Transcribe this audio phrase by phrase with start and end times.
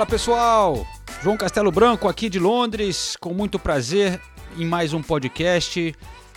[0.00, 0.86] Fala pessoal,
[1.22, 4.18] João Castelo Branco aqui de Londres, com muito prazer
[4.56, 5.94] em mais um podcast.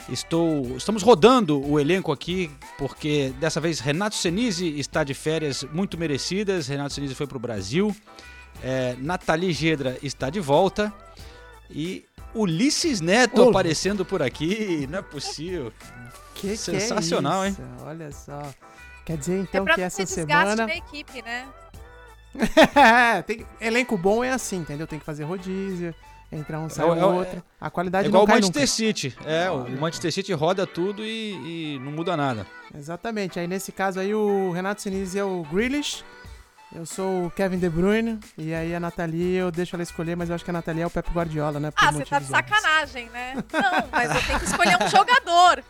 [0.09, 5.98] Estou, estamos rodando o elenco aqui porque dessa vez Renato Senise está de férias muito
[5.98, 6.68] merecidas.
[6.68, 7.95] Renato Senise foi para o Brasil.
[8.62, 10.93] É, Nathalie Gedra está de volta
[11.71, 12.04] e
[12.35, 14.85] Ulisses Neto aparecendo por aqui.
[14.91, 15.71] Não é possível.
[16.35, 17.57] Que Sensacional, que é hein?
[17.85, 18.41] Olha só.
[19.05, 20.68] Quer dizer É então pra que essa semana.
[20.68, 21.48] da equipe, né?
[23.27, 24.87] Tem- Elenco bom é assim, entendeu?
[24.87, 25.93] Tem que fazer rodízio,
[26.31, 27.43] entrar um, sai É o- o é o- outro.
[27.62, 28.71] A É qualidade igual não o cai Manchester nunca.
[28.73, 29.15] City.
[29.26, 32.45] É, o Manchester City roda tudo e, e não muda nada.
[32.76, 33.39] Exatamente.
[33.39, 36.04] Aí nesse caso aí o Renato Sinise é o Grealish.
[36.76, 38.20] Eu sou o Kevin De Bruyne.
[38.35, 40.87] E aí a Nathalie eu deixo ela escolher, mas eu acho que a Nathalie é
[40.87, 41.70] o Pep Guardiola, né?
[41.70, 43.35] por Ah, você tá de sacanagem, né?
[43.35, 45.63] Não, mas eu tenho que escolher um jogador.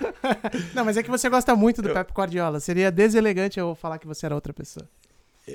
[0.74, 2.60] Não, mas é que você gosta muito do Pep Guardiola.
[2.60, 4.88] Seria deselegante eu falar que você era outra pessoa.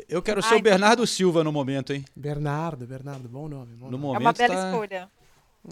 [0.09, 2.03] Eu quero ser Ai, o Bernardo Silva no momento, hein?
[2.15, 3.73] Bernardo, Bernardo, bom nome.
[3.75, 4.03] Bom No nome.
[4.03, 5.09] momento É uma bela tá- escolha.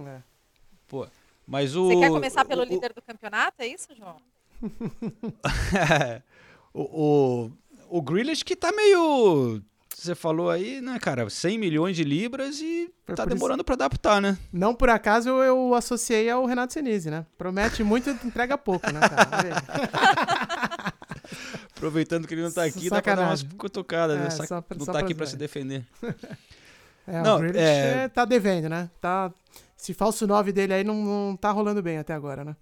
[0.06, 0.18] É.
[0.88, 1.08] Pô,
[1.46, 3.56] mas o Você quer começar pelo o- líder do campeonato?
[3.60, 4.18] É isso, João?
[6.74, 7.52] o, o,
[7.98, 9.62] o Grealish que tá meio.
[9.94, 11.30] Você falou aí, né, cara?
[11.30, 14.38] 100 milhões de libras e Foi tá por demorando pra adaptar, né?
[14.52, 17.26] Não por acaso eu, eu associei ao Renato Senise, né?
[17.38, 19.26] Promete muito e entrega pouco, né, cara?
[21.76, 24.28] Aproveitando que ele não tá aqui, dá pra dar umas cutucadas, né?
[24.28, 25.32] É, Só- só pra- não só tá aqui pra zoar.
[25.32, 25.86] se defender.
[27.08, 28.90] É, Não, o Grealish é- é, tá devendo, né?
[29.00, 29.32] Tá...
[29.78, 32.56] Esse falso 9 dele aí não, não tá rolando bem até agora, né?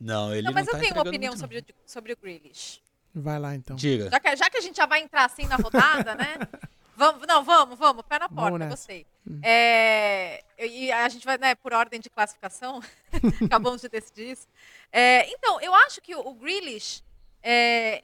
[0.00, 2.16] Não, ele não, mas não eu tá tenho uma opinião muito, sobre, o- sobre o
[2.16, 2.80] Grealish.
[3.12, 3.74] Vai lá, então.
[3.74, 4.08] Diga.
[4.08, 6.36] Já que, já que a gente já vai entrar assim na rodada, né?
[6.96, 8.70] Vamos, não, vamos, vamos, pé na Vamos porta, nessa.
[8.70, 9.06] gostei.
[9.42, 12.80] É, e a gente vai, né, por ordem de classificação,
[13.46, 14.48] acabamos de decidir isso.
[14.92, 17.02] É, então, eu acho que o Grealish,
[17.50, 18.02] é,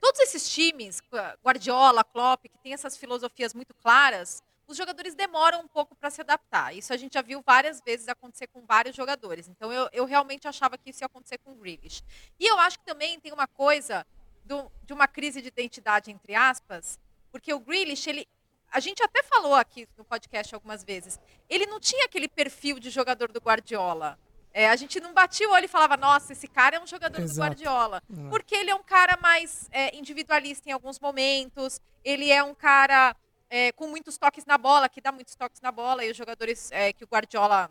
[0.00, 1.00] todos esses times,
[1.44, 6.20] Guardiola, Klopp, que tem essas filosofias muito claras, os jogadores demoram um pouco para se
[6.22, 6.74] adaptar.
[6.74, 9.46] Isso a gente já viu várias vezes acontecer com vários jogadores.
[9.46, 12.02] Então, eu, eu realmente achava que isso ia acontecer com o Grealish.
[12.40, 14.04] E eu acho que também tem uma coisa
[14.44, 16.98] do- de uma crise de identidade, entre aspas,
[17.30, 18.26] porque o Grealish, ele,
[18.72, 22.90] a gente até falou aqui no podcast algumas vezes, ele não tinha aquele perfil de
[22.90, 24.18] jogador do Guardiola.
[24.56, 27.18] É, a gente não batia o olho e falava, nossa, esse cara é um jogador
[27.18, 27.40] do Exato.
[27.40, 28.00] Guardiola.
[28.08, 28.28] É.
[28.30, 33.16] Porque ele é um cara mais é, individualista em alguns momentos, ele é um cara
[33.50, 36.70] é, com muitos toques na bola, que dá muitos toques na bola, e os jogadores
[36.70, 37.68] é, que o Guardiola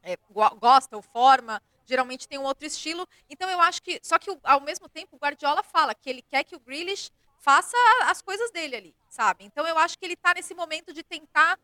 [0.00, 3.06] é, go- gosta ou forma, geralmente tem um outro estilo.
[3.28, 3.98] Então eu acho que.
[4.00, 7.76] Só que ao mesmo tempo o Guardiola fala que ele quer que o Grealish faça
[8.02, 9.44] as coisas dele ali, sabe?
[9.44, 11.58] Então eu acho que ele está nesse momento de tentar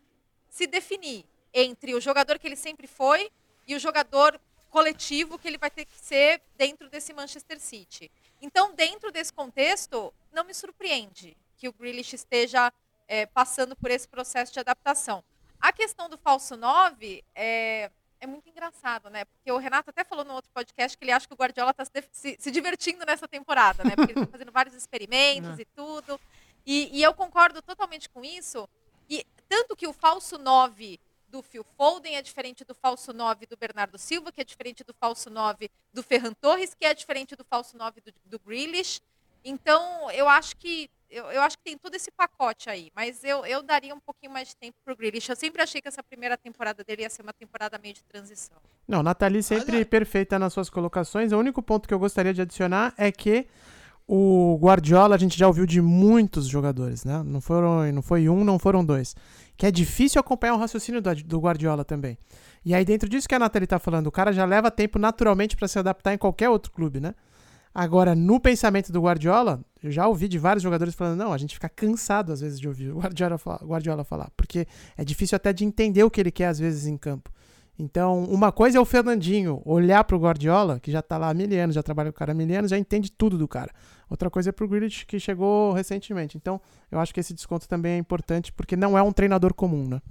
[0.49, 1.25] se definir
[1.55, 3.31] entre o jogador que ele sempre foi
[3.67, 4.41] e o jogador
[4.71, 8.11] coletivo que ele vai ter que ser dentro desse Manchester City.
[8.41, 12.73] Então, dentro desse contexto, não me surpreende que o Grealish esteja
[13.07, 15.23] é, passando por esse processo de adaptação.
[15.61, 17.91] A questão do falso 9 é,
[18.21, 19.25] é muito engraçado, né?
[19.27, 21.85] Porque o Renato até falou no outro podcast que ele acha que o Guardiola está
[21.85, 23.95] se, se- se divertindo nessa temporada, né?
[23.95, 26.19] Porque ele está fazendo vários experimentos e tudo.
[26.67, 28.69] E, e eu concordo totalmente com isso.
[29.09, 30.99] E tanto que o falso 9
[31.33, 34.93] do Phil Foden é diferente do falso 9 do Bernardo Silva, que é diferente do
[34.93, 39.01] falso 9 do Ferran Torres, que é diferente do falso 9 do, do Grealish.
[39.43, 43.45] Então, eu acho que eu, eu acho que tem todo esse pacote aí, mas eu,
[43.45, 45.29] eu daria um pouquinho mais de tempo pro Grealish.
[45.29, 48.57] Eu sempre achei que essa primeira temporada dele ia ser uma temporada meio de transição.
[48.87, 49.87] Não, Nathalie sempre Olha.
[49.87, 51.33] perfeita nas suas colocações.
[51.33, 53.47] O único ponto que eu gostaria de adicionar é que
[54.07, 57.23] o Guardiola a gente já ouviu de muitos jogadores, né?
[57.25, 59.15] Não foram, não foi um, não foram dois.
[59.63, 62.19] Que é difícil acompanhar o raciocínio do, do Guardiola também.
[62.65, 65.57] E aí dentro disso que a Nathalie tá falando, o cara já leva tempo naturalmente
[65.57, 67.15] para se adaptar em qualquer outro clube, né?
[67.73, 71.55] Agora, no pensamento do Guardiola, eu já ouvi de vários jogadores falando, não, a gente
[71.55, 74.67] fica cansado às vezes de ouvir o Guardiola, Guardiola falar, porque
[74.97, 77.31] é difícil até de entender o que ele quer às vezes em campo.
[77.79, 81.49] Então, uma coisa é o Fernandinho olhar pro Guardiola, que já tá lá há mil
[81.61, 83.73] anos, já trabalha com o cara há mil anos, já entende tudo do cara.
[84.11, 86.37] Outra coisa é pro Grealish, que chegou recentemente.
[86.37, 86.61] Então,
[86.91, 90.03] eu acho que esse desconto também é importante, porque não é um treinador comum, né?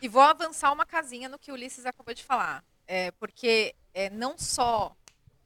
[0.00, 2.64] E vou avançar uma casinha no que o Ulisses acabou de falar.
[2.86, 4.96] É, porque é, não só.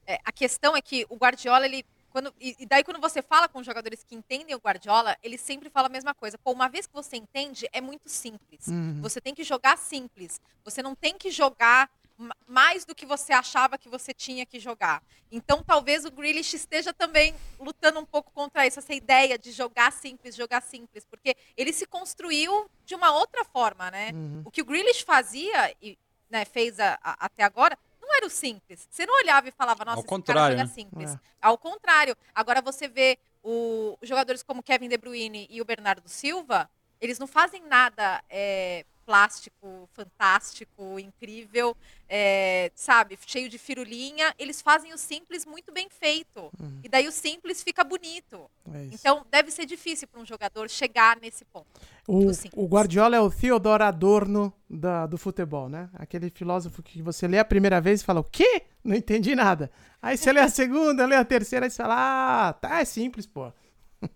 [0.07, 3.47] é, a questão é que o Guardiola, ele quando, e, e daí quando você fala
[3.47, 6.37] com jogadores que entendem o Guardiola, eles sempre falam a mesma coisa.
[6.37, 8.67] Pô, uma vez que você entende, é muito simples.
[8.67, 8.99] Uhum.
[9.01, 10.41] Você tem que jogar simples.
[10.63, 14.59] Você não tem que jogar ma- mais do que você achava que você tinha que
[14.59, 15.01] jogar.
[15.31, 19.91] Então, talvez o Grealish esteja também lutando um pouco contra isso, essa ideia de jogar
[19.91, 24.11] simples, jogar simples, porque ele se construiu de uma outra forma, né?
[24.13, 24.41] Uhum.
[24.45, 25.97] O que o Grealish fazia e
[26.29, 27.77] né, fez a- a- até agora
[28.09, 28.87] não era o simples.
[28.89, 30.73] Você não olhava e falava, nossa, Ao esse contrário, cara joga né?
[30.73, 31.13] simples.
[31.13, 31.19] É.
[31.41, 32.17] Ao contrário.
[32.33, 36.69] Agora você vê o, os jogadores como Kevin De Bruyne e o Bernardo Silva,
[36.99, 41.77] eles não fazem nada é, plástico, fantástico, incrível,
[42.09, 44.33] é, sabe, cheio de firulinha.
[44.39, 46.49] Eles fazem o simples muito bem feito.
[46.59, 46.79] Uhum.
[46.83, 48.49] E daí o simples fica bonito.
[48.73, 48.85] É.
[48.91, 51.67] Então deve ser difícil para um jogador chegar nesse ponto.
[52.07, 55.89] O, o Guardiola é o Theodor Adorno da- do futebol, né?
[55.93, 58.63] Aquele filósofo que você lê a primeira vez e fala, o quê?
[58.83, 59.69] Não entendi nada.
[60.01, 63.27] Aí você lê a segunda, lê a terceira e você fala, ah, tá, é simples,
[63.27, 63.53] pô.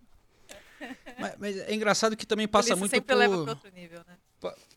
[1.19, 3.19] Mas, mas é engraçado que também passa muito sempre por...
[3.19, 4.17] leva para outro nível, né?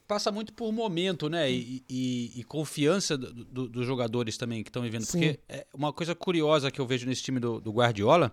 [0.06, 1.50] Pa- passa muito por momento, né?
[1.50, 5.05] E, e- e confiança do- do- dos jogadores também que estão vivendo.
[5.05, 5.19] Sim.
[5.19, 8.32] Porque é uma coisa curiosa que eu vejo nesse time do, do Guardiola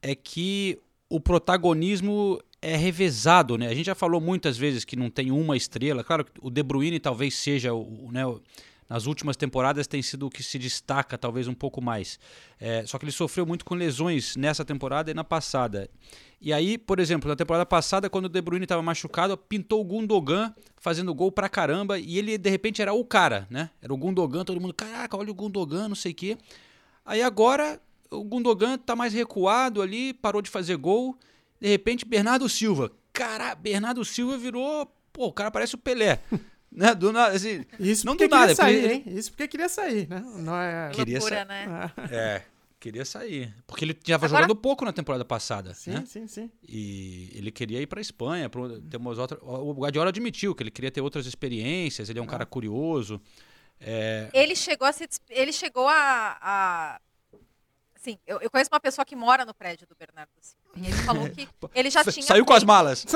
[0.00, 0.78] é que
[1.08, 3.68] o protagonismo é revezado, né?
[3.68, 6.02] A gente já falou muitas vezes que não tem uma estrela.
[6.04, 8.40] Claro que o De Bruyne talvez seja o, o, né, o-
[8.92, 12.20] nas últimas temporadas tem sido o que se destaca talvez um pouco mais.
[12.60, 15.88] É, só que ele sofreu muito com lesões nessa temporada e na passada.
[16.38, 19.84] E aí, por exemplo, na temporada passada, quando o De Bruyne estava machucado, pintou o
[19.84, 23.70] Gundogan fazendo gol pra caramba e ele de repente era o cara, né?
[23.80, 26.36] Era o Gundogan, todo mundo, caraca, olha o Gundogan, não sei o quê.
[27.02, 27.80] Aí agora
[28.10, 31.16] o Gundogan tá mais recuado ali, parou de fazer gol.
[31.58, 32.92] De repente, Bernardo Silva.
[33.10, 34.84] Cara, Bernardo Silva virou,
[35.14, 36.20] pô, o cara parece o Pelé.
[36.74, 36.94] né?
[36.94, 39.18] Do nada, assim, Isso não porque do nada, queria sair, porque- hein?
[39.18, 40.24] Isso porque queria sair, né?
[40.38, 40.90] Não é...
[40.92, 41.92] Queria Loucura, sa- né?
[42.10, 42.42] É,
[42.80, 43.54] queria sair.
[43.66, 46.04] Porque ele estava Agora- jogando pouco na temporada passada, Sim, né?
[46.06, 46.50] sim, sim.
[46.68, 49.38] E ele queria ir para Espanha, pra ter umas outras.
[49.42, 53.20] O Guardiola admitiu que ele queria ter outras experiências, ele é um cara curioso.
[53.80, 57.00] É, Ele chegou a se ele chegou a, a-
[58.02, 60.72] assim, eu, eu conheço uma pessoa que mora no prédio do Bernardo Silva.
[60.76, 63.06] E ele falou que ele já tinha saiu com as malas.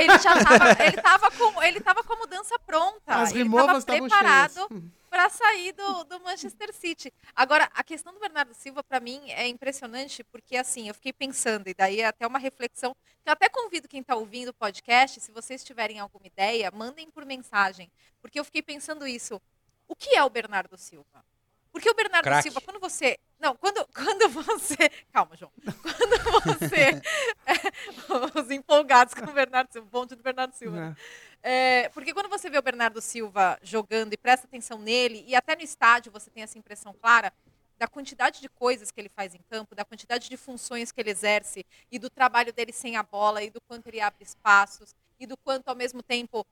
[0.00, 3.14] Ele já tava, ele tava com, ele tava com a mudança pronta.
[3.14, 7.12] As ele removas tava estavam preparado para sair do, do Manchester City.
[7.34, 11.68] Agora, a questão do Bernardo Silva para mim é impressionante porque assim, eu fiquei pensando
[11.68, 15.20] e daí é até uma reflexão que eu até convido quem está ouvindo o podcast,
[15.20, 17.90] se vocês tiverem alguma ideia, mandem por mensagem,
[18.20, 19.40] porque eu fiquei pensando isso.
[19.86, 21.24] O que é o Bernardo Silva?
[21.74, 22.44] Porque o Bernardo Craque.
[22.44, 23.18] Silva, quando você.
[23.40, 24.88] Não, quando, quando você.
[25.12, 25.50] Calma, João.
[25.82, 27.02] Quando você.
[28.40, 30.90] os empolgados com o Bernardo Silva, o ponto do Bernardo Silva.
[30.90, 30.96] né?
[31.42, 35.56] É, porque quando você vê o Bernardo Silva jogando e presta atenção nele, e até
[35.56, 37.32] no estádio você tem essa impressão clara
[37.76, 41.10] da quantidade de coisas que ele faz em campo, da quantidade de funções que ele
[41.10, 45.26] exerce, e do trabalho dele sem a bola, e do quanto ele abre espaços, e
[45.26, 46.46] do quanto, ao mesmo tempo,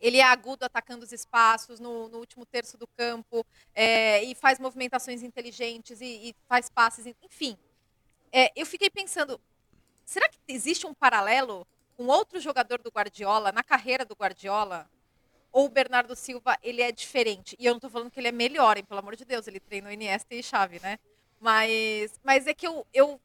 [0.00, 3.44] ele é agudo atacando os espaços no, no último terço do campo,
[3.74, 7.56] é, e faz movimentações inteligentes, e, e faz passes, enfim.
[8.32, 9.40] É, eu fiquei pensando,
[10.04, 14.88] será que existe um paralelo com outro jogador do Guardiola, na carreira do Guardiola,
[15.52, 17.56] ou o Bernardo Silva, ele é diferente?
[17.58, 19.60] E eu não estou falando que ele é melhor, hein, pelo amor de Deus, ele
[19.60, 20.98] treinou Iniesta e Xavi, né?
[21.40, 23.20] Mas, mas é que eu, eu,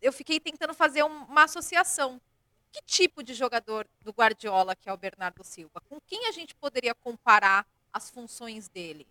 [0.00, 2.20] eu fiquei tentando fazer um- uma associação.
[2.72, 5.80] Que tipo de jogador do Guardiola que é o Bernardo Silva?
[5.88, 9.06] Com quem a gente poderia comparar as funções dele?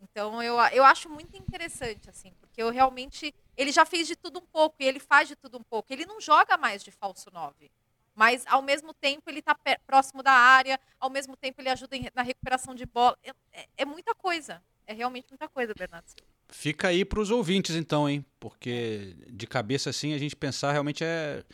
[0.00, 3.34] Então eu, eu acho muito interessante, assim, porque eu realmente.
[3.56, 5.92] Ele já fez de tudo um pouco e ele faz de tudo um pouco.
[5.92, 7.70] Ele não joga mais de falso 9.
[8.14, 12.08] Mas ao mesmo tempo ele está próximo da área, ao mesmo tempo ele ajuda em-
[12.14, 13.16] na recuperação de bola.
[13.22, 14.62] É, é- é muita coisa.
[14.86, 16.26] É realmente muita coisa, Bernardo Silva.
[16.48, 18.24] Fica aí para os ouvintes, então, hein?
[18.40, 21.44] Porque de cabeça assim a gente pensar realmente é.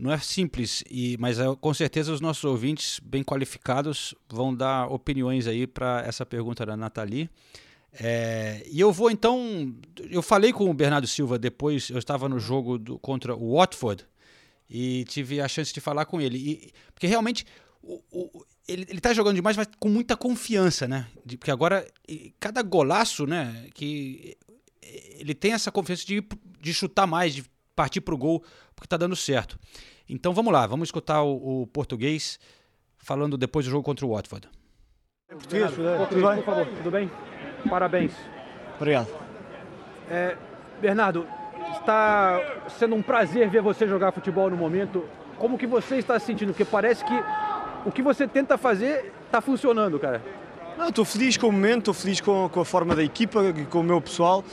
[0.00, 4.86] Não é simples, e, mas é, com certeza os nossos ouvintes bem qualificados vão dar
[4.90, 7.28] opiniões aí para essa pergunta da Nathalie.
[7.92, 9.74] É, e eu vou então.
[10.08, 14.06] Eu falei com o Bernardo Silva depois, eu estava no jogo do- contra o Watford
[14.70, 16.38] e tive a chance de falar com ele.
[16.38, 17.44] E- porque realmente
[17.82, 21.08] o- o- ele, ele tá jogando demais, mas com muita confiança, né?
[21.26, 21.86] De- porque agora,
[22.38, 23.66] cada golaço, né?
[23.74, 24.36] Que
[25.18, 26.22] ele tem essa confiança de,
[26.60, 27.44] de chutar mais, de
[27.80, 28.44] partir pro gol,
[28.76, 29.58] porque tá dando certo.
[30.06, 32.38] Então vamos lá, vamos escutar o, o português
[32.98, 34.46] falando depois do jogo contra o Watford.
[35.26, 35.70] Português,
[36.10, 36.36] tudo bem?
[36.36, 37.10] Por favor, tudo bem?
[37.70, 38.12] Parabéns.
[38.76, 39.08] Obrigado.
[40.10, 40.36] É,
[40.78, 41.26] Bernardo,
[41.72, 45.08] está sendo um prazer ver você jogar futebol no momento.
[45.38, 46.52] Como que você está se sentindo?
[46.52, 47.14] Porque parece que
[47.86, 50.22] o que você tenta fazer está funcionando, cara.
[50.76, 53.64] Não, estou feliz com o momento, estou feliz com, com a forma da equipa, e
[53.64, 54.44] com o meu pessoal.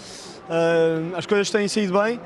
[0.50, 2.22] Ah, as coisas têm saído bem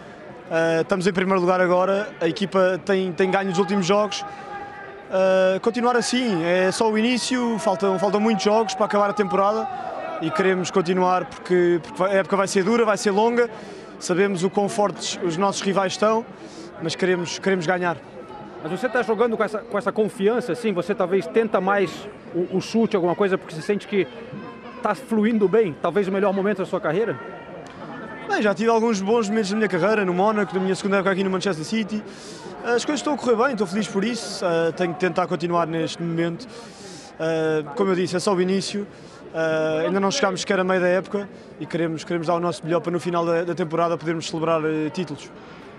[0.51, 4.19] Uh, estamos em primeiro lugar agora, a equipa tem, tem ganho nos últimos jogos.
[4.19, 9.65] Uh, continuar assim, é só o início, faltam, faltam muitos jogos para acabar a temporada
[10.21, 13.49] e queremos continuar porque, porque a época vai ser dura, vai ser longa,
[13.97, 16.25] sabemos o quão fortes os nossos rivais estão,
[16.83, 17.95] mas queremos, queremos ganhar.
[18.61, 20.73] Mas você está jogando com essa, com essa confiança, assim?
[20.73, 24.05] Você talvez tenta mais o, o chute, alguma coisa, porque você sente que
[24.75, 25.73] está fluindo bem?
[25.81, 27.17] Talvez o melhor momento da sua carreira?
[28.31, 31.11] Bem, já tive alguns bons momentos na minha carreira, no Mónaco, na minha segunda época
[31.11, 32.01] aqui no Manchester City.
[32.63, 34.45] As coisas estão a correr bem, estou feliz por isso.
[34.45, 36.45] Uh, tenho que tentar continuar neste momento.
[36.45, 38.87] Uh, como eu disse, é só o início.
[39.33, 41.27] Uh, ainda não chegámos sequer a meio da época
[41.59, 44.61] e queremos, queremos dar o nosso melhor para no final da, da temporada podermos celebrar
[44.93, 45.29] títulos.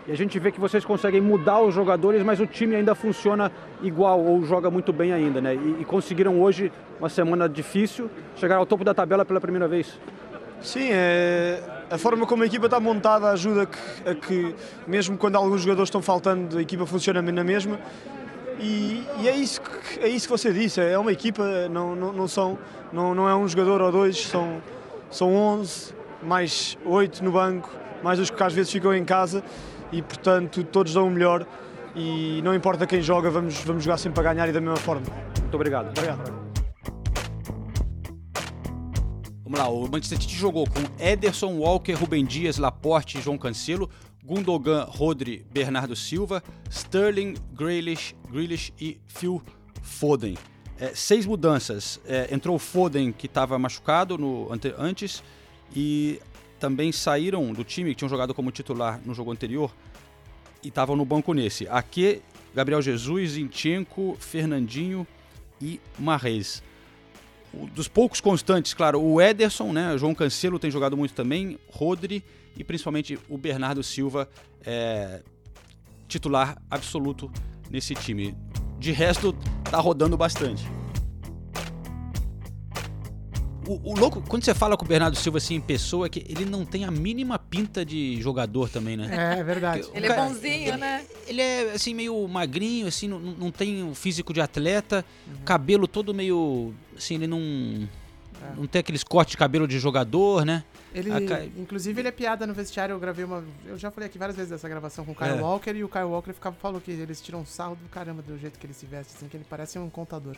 [0.06, 3.50] E a gente vê que vocês conseguem mudar os jogadores, mas o time ainda funciona
[3.80, 5.54] igual ou joga muito bem ainda, né?
[5.54, 9.98] E, e conseguiram hoje uma semana difícil chegar ao topo da tabela pela primeira vez.
[10.62, 11.60] Sim, é,
[11.92, 14.54] a forma como a equipa está montada ajuda que, a que,
[14.86, 17.78] mesmo quando alguns jogadores estão faltando, a equipa funciona na mesma.
[18.58, 22.12] E, e, é, isso que, é isso que você disse, é uma equipa, não, não,
[22.12, 22.58] não, são,
[22.90, 24.62] não, não é um jogador ou dois, são,
[25.10, 27.70] são 11, mais 8 no banco,
[28.02, 29.42] mais os que às vezes ficam em casa
[29.90, 31.46] e portanto todos dão o melhor
[31.94, 35.02] e não importa quem joga, vamos, vamos jogar sempre para ganhar e da mesma forma.
[35.40, 35.88] Muito obrigado.
[35.88, 36.41] Obrigado.
[39.52, 43.90] Vamos lá, o Manchester City jogou com Ederson, Walker, Rubem Dias, Laporte e João Cancelo,
[44.24, 49.42] Gundogan, Rodri, Bernardo Silva, Sterling, Grealish, Grealish e Phil
[49.82, 50.38] Foden.
[50.80, 52.00] É, seis mudanças.
[52.06, 55.22] É, entrou o Foden, que estava machucado no, ante, antes,
[55.76, 56.18] e
[56.58, 59.70] também saíram do time, que tinham jogado como titular no jogo anterior,
[60.62, 61.68] e estavam no banco nesse.
[61.68, 62.22] Aqui,
[62.54, 65.06] Gabriel Jesus, Zinchenko, Fernandinho
[65.60, 66.62] e Marrez.
[67.74, 69.96] Dos poucos constantes, claro, o Ederson, né?
[69.98, 72.24] João Cancelo tem jogado muito também, Rodri
[72.56, 74.28] e principalmente o Bernardo Silva,
[74.64, 75.22] é,
[76.08, 77.30] titular absoluto
[77.70, 78.34] nesse time.
[78.78, 79.34] De resto,
[79.70, 80.64] tá rodando bastante.
[83.66, 86.24] O, o, louco, quando você fala com o Bernardo Silva assim em pessoa, é que
[86.28, 89.34] ele não tem a mínima pinta de jogador também, né?
[89.36, 89.88] É, é verdade.
[89.94, 91.04] Ele é bonzinho, ele, né?
[91.26, 95.44] Ele é assim, meio magrinho, assim, não, não tem o físico de atleta, uhum.
[95.44, 96.74] cabelo todo meio.
[96.96, 97.38] Assim, ele não.
[97.38, 98.56] É.
[98.56, 100.64] Não tem aqueles cortes de cabelo de jogador, né?
[100.92, 101.10] Ele,
[101.56, 102.92] inclusive, ele é piada no vestiário.
[102.92, 103.44] Eu gravei uma.
[103.64, 105.40] Eu já falei aqui várias vezes dessa gravação com o Kyle é.
[105.40, 108.58] Walker e o Kyle Walker ficava, falou que eles tiram sarro do caramba do jeito
[108.58, 110.36] que ele se veste, assim, que ele parece um contador.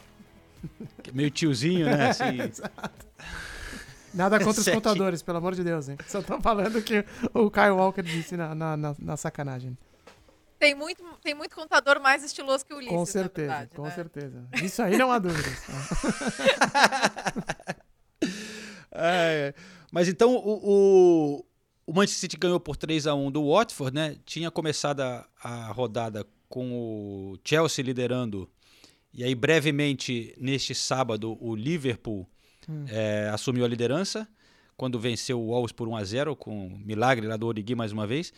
[1.12, 2.10] Meio tiozinho, né?
[2.10, 2.40] Assim.
[2.42, 3.06] Exato.
[4.12, 5.98] Nada contra os contadores, pelo amor de Deus, hein?
[6.06, 9.76] Só tô falando que o Kyle Walker disse na, na, na, na sacanagem.
[10.58, 13.90] Tem muito, tem muito contador mais estiloso que o Ulisses, Com certeza, verdade, com né?
[13.90, 14.48] certeza.
[14.62, 15.62] Isso aí não há dúvidas.
[18.92, 19.52] é,
[19.90, 21.44] mas então o, o,
[21.86, 24.16] o, Manchester City ganhou por 3 a 1 do Watford, né?
[24.24, 28.48] Tinha começado a, a rodada com o Chelsea liderando
[29.14, 32.28] e aí, brevemente, neste sábado, o Liverpool
[32.68, 32.84] hum.
[32.88, 34.26] é, assumiu a liderança,
[34.76, 37.92] quando venceu o Wolves por 1 a 0 com o milagre lá do Origi mais
[37.92, 38.32] uma vez.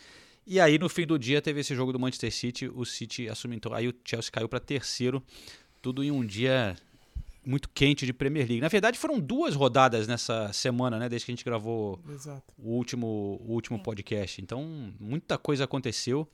[0.45, 3.57] E aí, no fim do dia, teve esse jogo do Manchester City, o City assumiu.
[3.57, 5.21] Então, aí o Chelsea caiu para terceiro,
[5.81, 6.77] tudo em um dia
[7.43, 8.61] muito quente de Premier League.
[8.61, 11.09] Na verdade, foram duas rodadas nessa semana, né?
[11.09, 11.99] Desde que a gente gravou
[12.57, 14.41] o último, o último podcast.
[14.41, 16.27] Então, muita coisa aconteceu.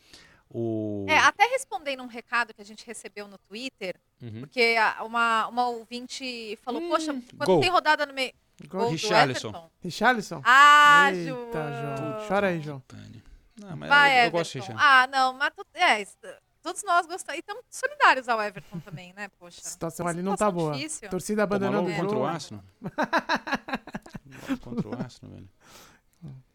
[0.53, 1.05] O...
[1.09, 4.41] É, até respondendo um recado que a gente recebeu no Twitter, uhum.
[4.41, 7.59] porque uma, uma ouvinte falou, hum, poxa, quando gol.
[7.59, 8.31] tem rodada no meio.
[8.67, 9.71] Gol Richarlison.
[9.81, 10.41] Richarlison?
[10.45, 11.97] Ah, Eita, João.
[11.97, 12.27] João.
[12.27, 12.83] Chora aí, João.
[13.59, 14.37] Não, mas Vai, eu, eu Everton.
[14.37, 14.85] gosto de Richarlison.
[14.87, 16.05] Ah, não, mas tu, é,
[16.61, 17.37] todos nós gostamos.
[17.37, 19.59] E estamos solidários ao Everton também, né, poxa.
[19.59, 20.73] A situação ali não tá boa.
[20.73, 21.09] Difícil.
[21.09, 22.25] Torcida abandonando o contra o.
[22.25, 22.63] Arsenal.
[24.61, 25.49] contra o Arsenal, velho.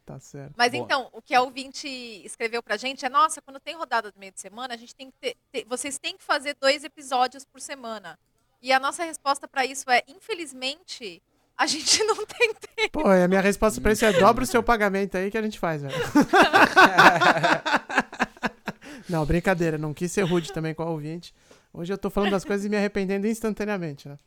[0.09, 0.55] Tá certo.
[0.57, 0.83] Mas Boa.
[0.83, 1.87] então, o que a ouvinte
[2.25, 5.11] escreveu pra gente é: nossa, quando tem rodada do meio de semana, a gente tem
[5.11, 8.19] que ter, ter- vocês têm que fazer dois episódios por semana.
[8.63, 11.23] E a nossa resposta pra isso é: infelizmente,
[11.59, 13.03] a gente não tem tempo.
[13.03, 15.59] Pô, a minha resposta pra isso é dobra o seu pagamento aí que a gente
[15.59, 15.95] faz, velho.
[19.09, 21.35] não, brincadeira, não quis ser rude também com a ouvinte.
[21.71, 24.19] Hoje eu tô falando das coisas e me arrependendo instantaneamente, né?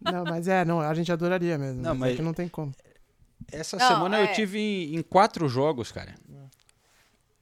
[0.00, 1.80] Não, mas é, não, a gente adoraria mesmo.
[1.80, 2.72] Não, mas, mas- é que não tem como.
[3.50, 4.32] Essa Não, semana eu é.
[4.32, 6.14] tive em, em quatro jogos, cara.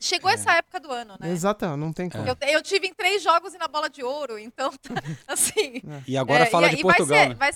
[0.02, 1.30] Chegou essa época do ano, né?
[1.30, 2.26] Exato, não tem como.
[2.26, 4.72] Eu, eu tive em três jogos e na bola de ouro, então,
[5.28, 5.82] assim.
[6.08, 7.34] E agora é, fala e, de e Portugal, vai ser, né?
[7.34, 7.52] vai,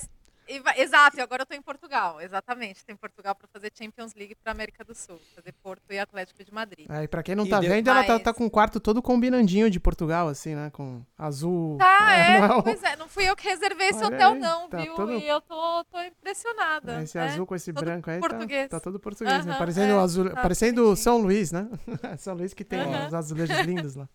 [0.47, 2.85] E vai- Exato, e agora eu tô em Portugal, exatamente.
[2.85, 6.45] Tô em Portugal para fazer Champions League para América do Sul, fazer Porto e Atlético
[6.45, 6.87] de Madrid.
[6.89, 9.01] Aí, pra quem não E tá deu- vendo, ela tá, tá com o quarto todo
[9.01, 10.71] combinandinho de Portugal, assim, né?
[10.71, 11.79] Com azul.
[11.79, 14.69] Tá, é, não, pois é, não fui eu que reservei esse Olha hotel aí, não,
[14.69, 14.95] tá viu?
[14.95, 17.03] todo- E eu tô, tô impressionada.
[17.03, 17.25] Esse né?
[17.25, 18.69] azul com esse Todo branco aí tá, português.
[18.69, 19.53] tá todo português, né?
[19.53, 20.97] Aham, Parecendo, é, azul, tá parecendo bonitinho.
[21.03, 21.69] São Luís, né?
[22.19, 23.07] São Luís que tem Aham.
[23.07, 24.09] os azulejos lindos lá.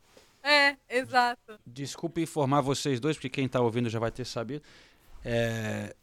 [0.44, 1.60] É, exato.
[1.66, 4.64] Desculpe informar vocês dois, porque quem tá ouvindo já vai ter sabido.
[5.26, 5.94] É,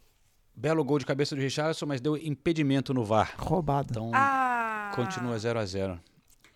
[0.59, 3.35] Belo gol de cabeça do Richardson, mas deu impedimento no VAR.
[3.37, 3.89] Roubado.
[3.91, 5.99] Então Ah, continua 0 a 0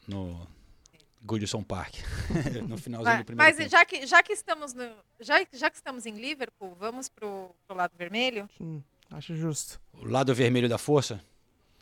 [0.08, 0.48] no
[1.22, 1.94] Goodison Park.
[2.68, 3.70] no finalzinho Mas, do primeiro mas tempo.
[3.70, 4.90] já que, já que estamos no,
[5.20, 8.50] já, já que estamos em Liverpool, vamos pro, pro lado vermelho?
[8.60, 8.82] Hum,
[9.12, 9.80] acho justo.
[9.94, 11.22] O lado vermelho da força,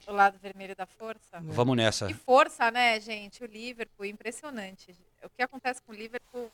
[0.05, 1.39] O lado vermelho da força?
[1.41, 2.07] vamos nessa.
[2.07, 3.41] Que força, né, gente?
[3.41, 4.93] O Liverpool, impressionante.
[5.23, 6.51] O que acontece com o Liverpool,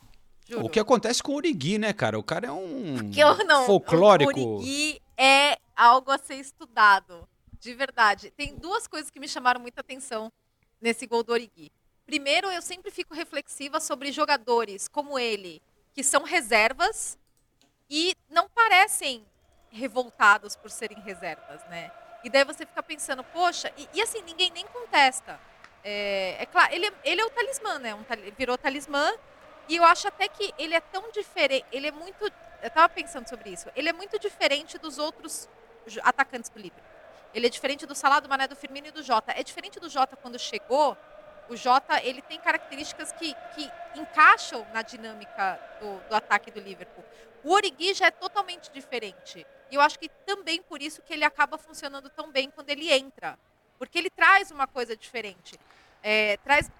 [0.47, 0.65] juro.
[0.65, 2.19] O que acontece com o Origi, né, cara?
[2.19, 3.65] O cara é um que eu não.
[3.65, 4.39] folclórico.
[4.39, 7.27] O Origi é algo a ser estudado.
[7.59, 8.31] De verdade.
[8.31, 10.31] Tem duas coisas que me chamaram muita atenção
[10.79, 11.71] nesse gol do Origi.
[12.05, 15.61] Primeiro, eu sempre fico reflexiva sobre jogadores como ele,
[15.93, 17.17] que são reservas
[17.89, 19.25] e não parecem
[19.71, 21.91] revoltados por serem reservas, né?
[22.23, 25.39] E daí você fica pensando, poxa, e, e assim, ninguém nem contesta.
[25.83, 27.93] É, é claro, ele, é- ele é o talismã, né?
[27.93, 28.03] Um,
[28.37, 29.11] virou talismã.
[29.67, 31.65] E eu acho até que ele é tão diferente.
[31.71, 32.31] Ele é muito.
[32.65, 33.67] Eu tava pensando sobre isso.
[33.75, 35.47] Ele é muito diferente dos outros
[36.01, 36.83] atacantes do Liverpool.
[37.31, 39.31] Ele é diferente do Salah, do Mané, do Firmino e do Jota.
[39.33, 40.97] É diferente do Jota quando chegou.
[41.47, 47.05] O Jota, ele tem características que, que encaixam na dinâmica do, do ataque do Liverpool.
[47.43, 49.45] O Origi já é totalmente diferente.
[49.69, 52.91] E eu acho que também por isso que ele acaba funcionando tão bem quando ele
[52.91, 53.37] entra.
[53.77, 55.59] Porque ele traz uma coisa diferente.
[56.01, 56.71] É, traz...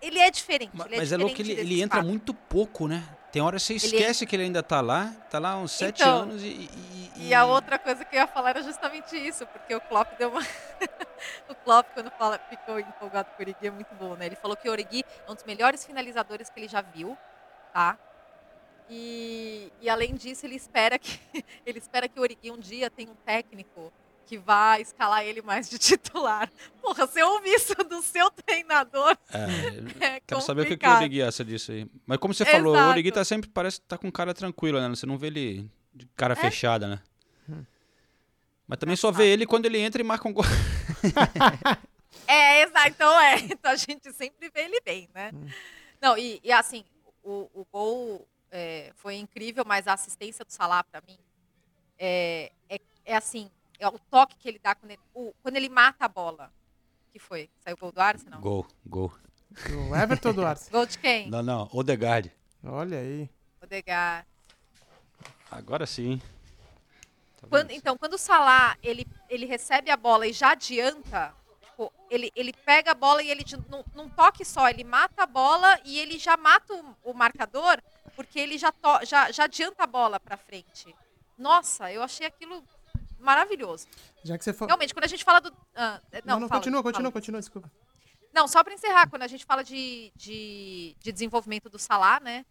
[0.00, 0.74] Ele é diferente.
[0.74, 3.02] Ma- ele Mas é louco que diferente ele, ele entra muito pouco, né?
[3.36, 6.00] Tem hora que você esquece que ele ainda tá lá, tá lá há uns sete
[6.00, 6.70] Então, anos e,
[7.18, 10.08] e- E a outra coisa que eu ia falar era justamente isso, porque o Klopp
[10.18, 10.40] deu uma.
[11.46, 14.24] o Klopp, quando fala, ficou empolgado com o Origi, é muito bom, né?
[14.24, 17.14] Ele falou que o Origi é um dos melhores finalizadores que ele já viu,
[17.74, 17.98] tá?
[18.88, 21.20] E, e além disso, ele espera que
[21.66, 23.92] ele espera que o Origi um dia tenha um técnico
[24.26, 26.50] que vá escalar ele mais de titular.
[26.82, 29.16] Porra, você ouve isso do seu treinador?
[29.32, 31.88] É, É quero saber o que, que o acha disso aí.
[32.04, 32.90] Mas como você falou, o Exato.
[32.90, 34.94] Origi tá sempre, parece que tá com cara tranquila, né?
[34.94, 36.36] Você não vê ele de cara É.
[36.36, 37.00] fechada, né?
[37.48, 37.64] Hum.
[38.66, 40.44] Mas também só vê ele quando ele entra e marca um gol.
[42.26, 42.88] É, exato.
[42.88, 43.36] Então é.
[43.40, 45.30] Então a gente sempre vê ele bem, né?
[46.00, 46.84] Não, e, e assim,
[47.22, 51.18] o, o gol é, foi incrível, mas a assistência do Salah, pra mim,
[51.98, 55.68] é, é, é assim, é o toque que ele dá quando ele, o- quando ele
[55.68, 56.52] mata a bola.
[57.12, 57.48] Que foi?
[57.60, 58.40] Saiu o gol do Arsenal?
[58.40, 59.12] Gol, gol.
[59.90, 60.72] O Everton do Arsenal.
[60.82, 61.30] Gol de quem?
[61.30, 62.30] Não, não, Odegaard.
[62.64, 63.30] Olha aí.
[63.62, 64.26] Odegaard.
[65.50, 66.20] Agora sim.
[67.40, 71.92] Tá Quando- então, quando o Salah, ele, ele recebe a bola e já adianta, tipo,
[72.10, 75.78] ele, ele pega a bola e ele, num, num toque só, ele mata a bola
[75.84, 77.80] e ele já mata o, o marcador,
[78.14, 80.94] porque ele já, to- já, já adianta a bola pra frente.
[81.38, 82.62] Nossa, eu achei aquilo
[83.18, 83.86] maravilhoso.
[84.24, 84.68] Já que você falou.
[84.68, 85.52] Realmente, quando a gente fala do...
[85.74, 86.92] ah, não, Não, não, fala, continua, fala.
[86.92, 87.70] continua, continua, desculpa.
[88.32, 92.44] Não, só para encerrar, quando a gente fala de, de, de desenvolvimento do Salah, né?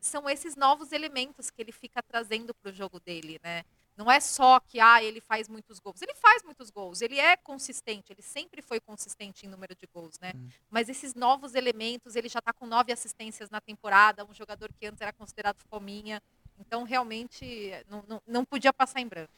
[0.00, 3.64] São esses novos elementos que ele fica trazendo para o jogo dele, né?
[3.96, 6.00] Não é só que ah, ele faz muitos gols.
[6.00, 10.18] Ele faz muitos gols, ele é consistente, ele sempre foi consistente em número de gols,
[10.18, 10.32] né?
[10.70, 14.86] Mas esses novos elementos, ele já está com nove assistências na temporada, um jogador que
[14.86, 16.22] antes era considerado fominha.
[16.58, 19.32] Então, realmente, não, não, não podia passar em branco.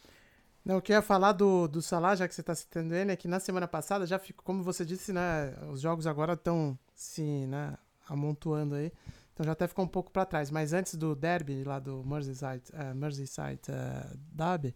[0.64, 3.12] Não, o que eu ia falar do, do Salah, já que você está citando ele,
[3.12, 5.54] é que na semana passada já ficou, como você disse, né?
[5.70, 7.76] Os jogos agora estão se né,
[8.08, 8.90] amontoando aí.
[9.34, 10.50] Então já até ficou um pouco para trás.
[10.50, 14.74] Mas antes do derby lá do Merseyside, eh, Merseyside eh, Derby,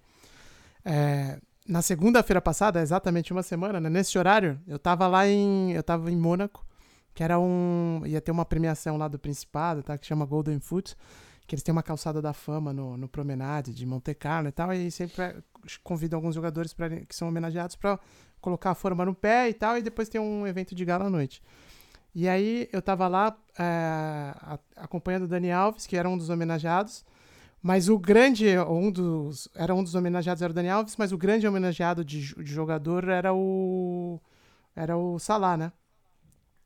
[0.85, 5.73] eh, na segunda-feira passada, exatamente uma semana, né, nesse horário, eu tava lá em.
[5.73, 6.67] Eu tava em Mônaco,
[7.15, 8.03] que era um.
[8.05, 9.97] ia ter uma premiação lá do Principado, tá?
[9.97, 10.97] Que chama Golden Foot
[11.49, 14.71] que eles têm uma calçada da fama no, no Promenade de Monte Carlo e tal,
[14.71, 15.37] e sempre é,
[15.83, 17.99] convidam alguns jogadores pra, que são homenageados para
[18.39, 21.11] colocar a forma no pé e tal, e depois tem um evento de gala à
[21.11, 21.43] noite.
[22.15, 24.35] E aí eu tava lá é,
[24.77, 27.03] acompanhando o Dani Alves, que era um dos homenageados,
[27.63, 31.17] mas o grande, um dos, era um dos homenageados era o Dani Alves, mas o
[31.17, 34.21] grande homenageado de, de jogador era o
[34.77, 35.73] era o Salah, né?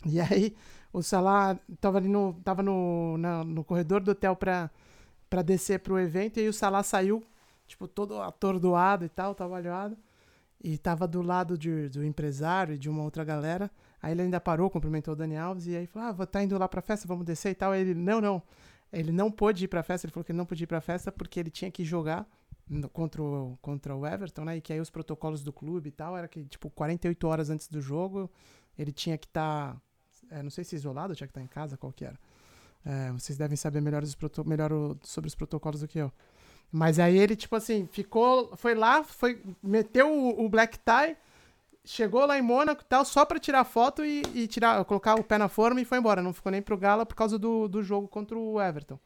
[0.05, 0.57] E aí
[0.93, 4.71] o Salah tava ali no, tava no, na- no corredor do hotel pra,
[5.31, 7.23] pra descer pro evento, e o Salah saiu,
[7.67, 9.97] tipo, todo atordoado e tal, trabalhado,
[10.63, 13.71] e tava do lado de, do empresário e de uma outra galera.
[14.01, 16.57] Aí ele ainda parou, cumprimentou o Dani Alves, e aí falou, ah, vou tá indo
[16.59, 17.73] lá pra festa, vamos descer e tal.
[17.73, 18.43] Aí ele, não, não.
[18.93, 21.41] Ele não pôde ir pra festa, ele falou que não podia ir pra festa porque
[21.41, 22.27] ele tinha que jogar
[22.93, 24.57] contra o, contra o Everton, né?
[24.57, 27.69] E que aí os protocolos do clube e tal era que, tipo, 48 horas antes
[27.69, 28.31] do jogo,
[28.79, 29.77] ele tinha que estar.
[30.41, 32.17] Não sei se isolado, tinha que estar em casa, qual que era.
[32.87, 34.17] É, vocês devem saber melhor, os
[34.47, 36.13] melhor o- sobre os protocolos do que eu.
[36.71, 38.57] Mas aí ele, tipo assim, ficou.
[38.57, 41.17] Foi lá, foi, meteu o, o black tie,
[41.85, 45.25] chegou lá em Mônaco e tal, só pra tirar foto e, e tirar, colocar o
[45.25, 46.23] pé na forma e foi embora.
[46.23, 48.99] Não ficou nem pro Gala por causa do, do jogo contra o Everton.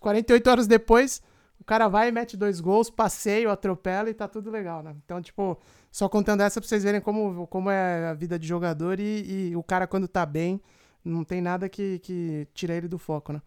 [0.00, 1.22] 48 horas depois,
[1.60, 4.96] o cara vai e mete dois gols, passeio, atropela e tá tudo legal, né?
[5.04, 5.58] Então, tipo,
[5.92, 9.56] só contando essa pra vocês verem como, como é a vida de jogador e, e
[9.56, 10.60] o cara, quando tá bem,
[11.04, 13.42] não tem nada que, que tira ele do foco, né?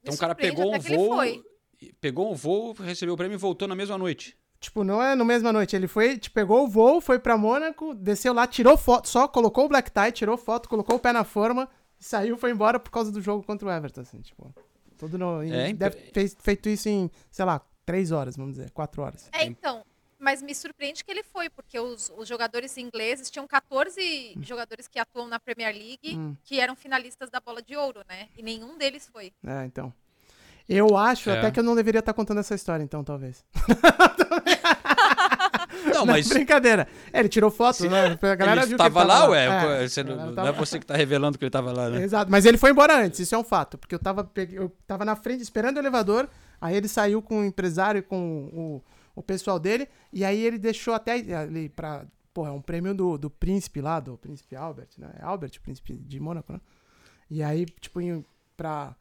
[0.00, 1.18] Então Me o cara pegou um voo,
[2.00, 4.36] pegou um voo, recebeu o prêmio e voltou na mesma noite.
[4.58, 5.76] Tipo, não é no mesma noite.
[5.76, 9.66] Ele foi, te pegou o voo, foi pra Mônaco, desceu lá, tirou foto, só colocou
[9.66, 13.12] o black tie, tirou foto, colocou o pé na forma, saiu, foi embora por causa
[13.12, 14.54] do jogo contra o Everton, assim, tipo.
[14.98, 15.42] Tudo no.
[15.42, 19.28] É, deve ter feito isso em, sei lá, três horas, vamos dizer, quatro horas.
[19.32, 19.84] É, então.
[20.18, 24.98] Mas me surpreende que ele foi, porque os, os jogadores ingleses tinham 14 jogadores que
[24.98, 26.34] atuam na Premier League Hum.
[26.42, 28.28] que eram finalistas da bola de ouro, né?
[28.34, 29.32] E nenhum deles foi.
[29.46, 29.92] É, então.
[30.68, 31.38] Eu acho É.
[31.38, 33.44] até que eu não deveria estar contando essa história, então, talvez.
[35.98, 36.86] Não, mas Brincadeira.
[37.12, 38.18] É, ele tirou foto, Se- né?
[38.20, 39.44] A galera ele viu tava que ele lá, tava ué.
[39.46, 41.72] É, pô, você não, galera não tava- é você que tá revelando que ele tava
[41.72, 42.02] lá, né?
[42.02, 44.70] Exato, mas ele foi embora antes, isso é um fato, porque eu tava, pegue- eu
[44.86, 46.28] tava na frente esperando o elevador,
[46.60, 48.82] aí ele saiu com o empresário e com o,
[49.14, 52.04] o pessoal dele, e aí ele deixou até ali pra.
[52.34, 55.08] Porra, é um prêmio do, do príncipe lá, do príncipe Albert, né?
[55.18, 56.60] É Albert, o príncipe de Mônaco, né?
[57.30, 57.98] E aí, tipo,
[58.54, 58.94] pra,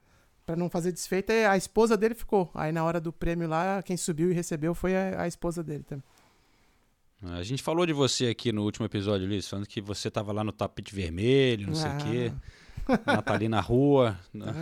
[0.46, 2.50] pra não fazer desfeita, a esposa dele ficou.
[2.56, 5.84] Aí na hora do prêmio lá, quem subiu e recebeu foi a, a esposa dele
[5.84, 6.04] também.
[7.24, 10.44] A gente falou de você aqui no último episódio, Liz, falando que você tava lá
[10.44, 11.98] no tapete vermelho, não sei o Ah.
[11.98, 12.32] quê.
[13.06, 14.20] Natalina na rua.
[14.32, 14.54] né?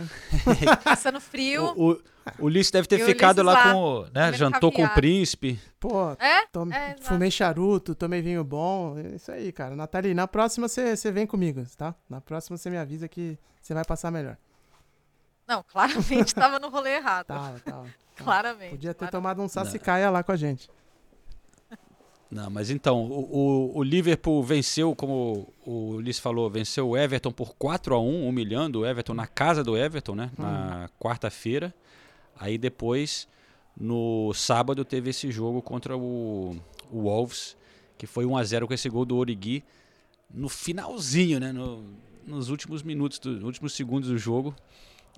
[0.82, 1.74] Passando frio.
[1.76, 2.00] O, o,
[2.38, 3.78] Ulisses deve ter E ficado lá lá, com.
[3.78, 4.94] o- Né, jantou com o caviar.
[4.94, 5.60] príncipe.
[5.78, 6.46] Pô, É?
[6.50, 8.96] Tome- É, fumei charuto, tomei vinho bom.
[8.98, 9.76] É isso aí, cara.
[9.76, 11.94] Nathalie, na próxima você vem comigo, tá?
[12.08, 14.38] Na próxima você me avisa que você vai passar melhor.
[15.46, 17.26] Não, claramente tava no rolê errado.
[17.26, 17.82] Tá, tá.
[18.16, 18.70] Claramente.
[18.70, 19.12] Podia ter claramente.
[19.12, 20.70] tomado um sassicaia lá com a gente.
[22.34, 27.30] Não, mas então, o, o, o Liverpool venceu, como o Ulisses falou, venceu o Everton
[27.30, 30.30] por 4 a 1 humilhando o Everton na casa do Everton, né?
[30.36, 31.72] Na quarta-feira.
[32.36, 33.28] Aí depois,
[33.80, 36.56] no sábado, teve esse jogo contra o,
[36.90, 37.56] o Wolves,
[37.96, 39.62] que foi 1 a 0 com esse gol do Origi
[40.28, 41.52] no finalzinho, né?
[41.52, 41.84] No-
[42.26, 44.52] nos últimos minutos, do, nos últimos segundos do jogo,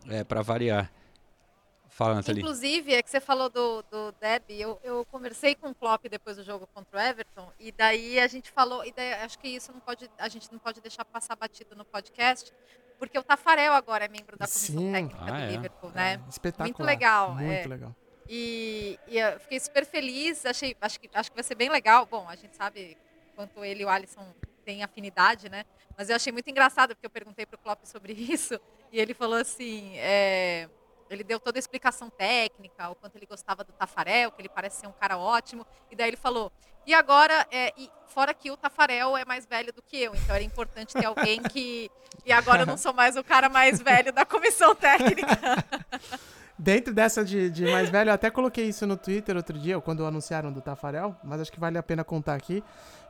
[0.08, 0.92] é, para variar.
[1.96, 2.42] Fala, Nathalie.
[2.42, 6.36] Inclusive, é que você falou do, do Derby, eu, eu conversei com o Klopp depois
[6.36, 9.72] do jogo contra o Everton, e daí a gente falou, e daí acho que isso
[9.72, 12.52] não pode, a gente não pode deixar passar batido no podcast,
[12.98, 14.92] porque o Tafarel agora é membro da comissão Sim.
[14.92, 15.46] técnica Ah, do é?
[15.52, 16.20] Liverpool, né?
[16.28, 16.66] Espetacular.
[16.66, 17.66] Muito legal, Muito é.
[17.66, 17.96] legal.
[18.28, 22.04] E, e eu fiquei super feliz, achei, acho, que, acho que vai ser bem legal.
[22.04, 22.94] Bom, a gente sabe
[23.34, 24.34] quanto ele e o Alisson
[24.66, 25.64] têm afinidade, né?
[25.96, 28.60] Mas eu achei muito engraçado, porque eu perguntei pro Klopp sobre isso,
[28.92, 30.68] e ele falou assim, é,
[31.10, 34.80] ele deu toda a explicação técnica, o quanto ele gostava do Tafarel, que ele parece
[34.80, 36.52] ser um cara ótimo, e daí ele falou,
[36.86, 40.34] e agora, é, e fora que o Tafarel é mais velho do que eu, então
[40.34, 41.90] era importante ter alguém que...
[42.24, 45.26] E agora eu não sou mais o cara mais velho da comissão técnica.
[46.58, 50.06] Dentro dessa de, de mais velho, eu até coloquei isso no Twitter outro dia, quando
[50.06, 52.64] anunciaram do Tafarel, mas acho que vale a pena contar aqui.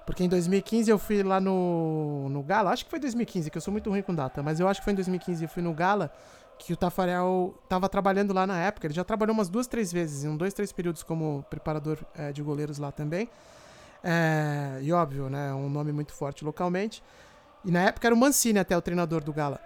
[0.05, 3.63] Porque em 2015 eu fui lá no, no Gala, acho que foi 2015, que eu
[3.63, 5.73] sou muito ruim com data, mas eu acho que foi em 2015 eu fui no
[5.73, 6.13] Gala,
[6.59, 8.87] que o Tafarel tava trabalhando lá na época.
[8.87, 12.33] Ele já trabalhou umas duas, três vezes, em um, dois, três períodos como preparador eh,
[12.33, 13.29] de goleiros lá também.
[14.03, 15.53] É, e óbvio, né?
[15.53, 17.03] Um nome muito forte localmente.
[17.65, 19.61] E na época era o Mancini até o treinador do Gala.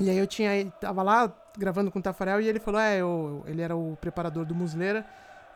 [0.00, 0.70] E aí eu tinha.
[0.80, 4.44] Tava lá gravando com o Tafarel e ele falou: É, eu, ele era o preparador
[4.44, 5.04] do Musleira.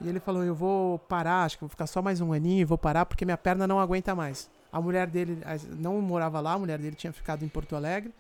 [0.01, 2.65] E ele falou: Eu vou parar, acho que vou ficar só mais um aninho e
[2.65, 4.51] vou parar porque minha perna não aguenta mais.
[4.73, 5.41] A mulher dele
[5.79, 8.13] não morava lá, a mulher dele tinha ficado em Porto Alegre.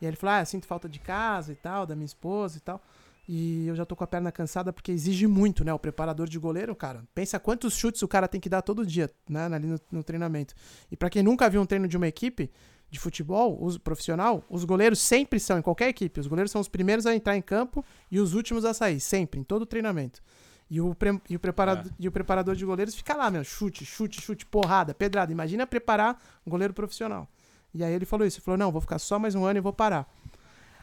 [0.00, 2.58] E aí ele falou: Ah, eu sinto falta de casa e tal, da minha esposa
[2.58, 2.80] e tal.
[3.26, 5.72] E eu já tô com a perna cansada porque exige muito, né?
[5.72, 7.02] O preparador de goleiro, cara.
[7.14, 9.46] Pensa quantos chutes o cara tem que dar todo dia, né?
[9.46, 10.54] Ali no, no treinamento.
[10.90, 12.50] E pra quem nunca viu um treino de uma equipe
[12.90, 16.68] de futebol, os profissional, os goleiros sempre são, em qualquer equipe, os goleiros são os
[16.68, 20.22] primeiros a entrar em campo e os últimos a sair, sempre, em todo o treinamento.
[20.70, 23.84] E o, pre- e o, preparador, e o preparador de goleiros fica lá, meu, chute,
[23.84, 25.32] chute, chute, porrada, pedrada.
[25.32, 27.26] Imagina preparar um goleiro profissional.
[27.74, 29.60] E aí ele falou isso, ele falou, não, vou ficar só mais um ano e
[29.60, 30.08] vou parar.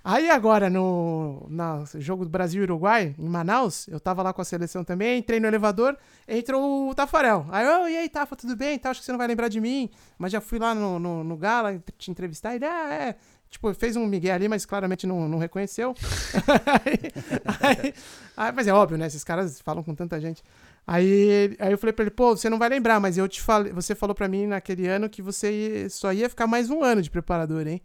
[0.04, 4.42] Aí agora, no, no jogo do Brasil e Uruguai, em Manaus, eu tava lá com
[4.42, 5.96] a seleção também, entrei no elevador,
[6.28, 7.46] entrou o Tafarel.
[7.52, 8.80] Aí eu, e aí, Tafa, tudo bem?
[8.80, 11.24] Tá, acho que você não vai lembrar de mim, mas já fui lá no, no,
[11.24, 12.56] no Gala te entrevistar.
[12.56, 13.16] Ele, ah, é.
[13.52, 15.94] Tipo, fez um migué ali, mas claramente não, não reconheceu.
[16.86, 17.12] aí,
[17.60, 17.94] aí,
[18.38, 19.06] aí, mas é óbvio, né?
[19.06, 20.42] Esses caras falam com tanta gente.
[20.86, 23.72] Aí, aí eu falei pra ele, pô, você não vai lembrar, mas eu te falei,
[23.72, 27.10] você falou pra mim naquele ano que você só ia ficar mais um ano de
[27.10, 27.82] preparador, hein?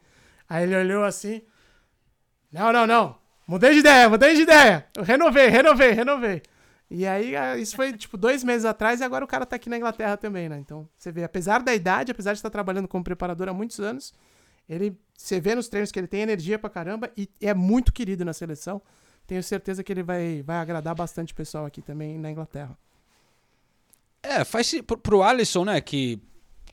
[0.48, 1.42] Aí ele olhou assim.
[2.50, 3.18] Não, não, não.
[3.46, 4.86] Mudei de ideia, mudei de ideia.
[4.96, 6.42] Eu renovei, renovei, renovei.
[6.90, 9.68] E aí, ah, isso foi tipo dois meses atrás e agora o cara tá aqui
[9.68, 10.58] na Inglaterra também, né?
[10.58, 14.14] Então, você vê, apesar da idade, apesar de estar trabalhando como preparador há muitos anos,
[14.68, 18.24] ele, você vê nos treinos que ele tem energia pra caramba e é muito querido
[18.24, 18.80] na seleção.
[19.26, 22.78] Tenho certeza que ele vai, vai agradar bastante o pessoal aqui também na Inglaterra.
[24.26, 26.18] É, faz se- pro, pro Alisson, né, que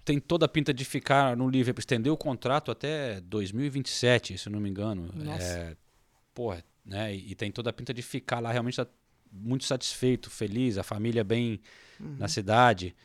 [0.06, 4.60] tem toda a pinta de ficar no Liverpool, estender o contrato até 2027, se não
[4.60, 5.10] me engano.
[5.14, 5.44] Nossa.
[5.44, 5.76] É,
[6.34, 8.88] porra, né, e, e tem toda a pinta de ficar lá realmente tá
[9.32, 11.60] muito satisfeito, feliz, a família bem
[12.20, 12.96] na cidade.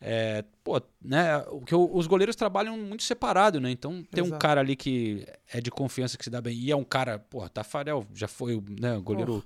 [0.00, 3.70] É, pô, né, o que os goleiros trabalham muito separado, né?
[3.70, 6.56] Então tem um cara ali que é de confiança que se dá bem.
[6.56, 9.44] E é um cara, porra, Tafarel já foi, né, o goleiro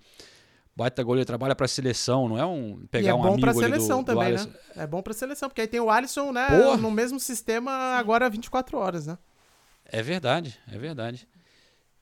[0.74, 3.52] baita goleiro, trabalha pra seleção, não é um pegar e é um bom amigo pra
[3.52, 4.48] do- seleção do também, Alisson.
[4.48, 4.54] né?
[4.76, 6.76] É bom pra seleção, porque aí tem o Alisson, né, Porra.
[6.78, 9.18] no mesmo sistema agora 24 horas, né?
[9.84, 11.28] É verdade, é verdade.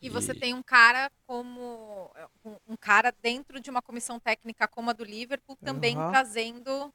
[0.03, 2.11] E você E- tem um cara como
[2.67, 6.11] um, cara dentro de uma comissão técnica como a do Liverpool também Aham.
[6.11, 6.93] trazendo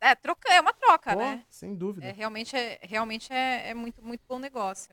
[0.00, 2.06] é troca é uma troca Pô, né sem dúvida.
[2.06, 4.90] é, realmente é realmente é, é muito muito bom negócio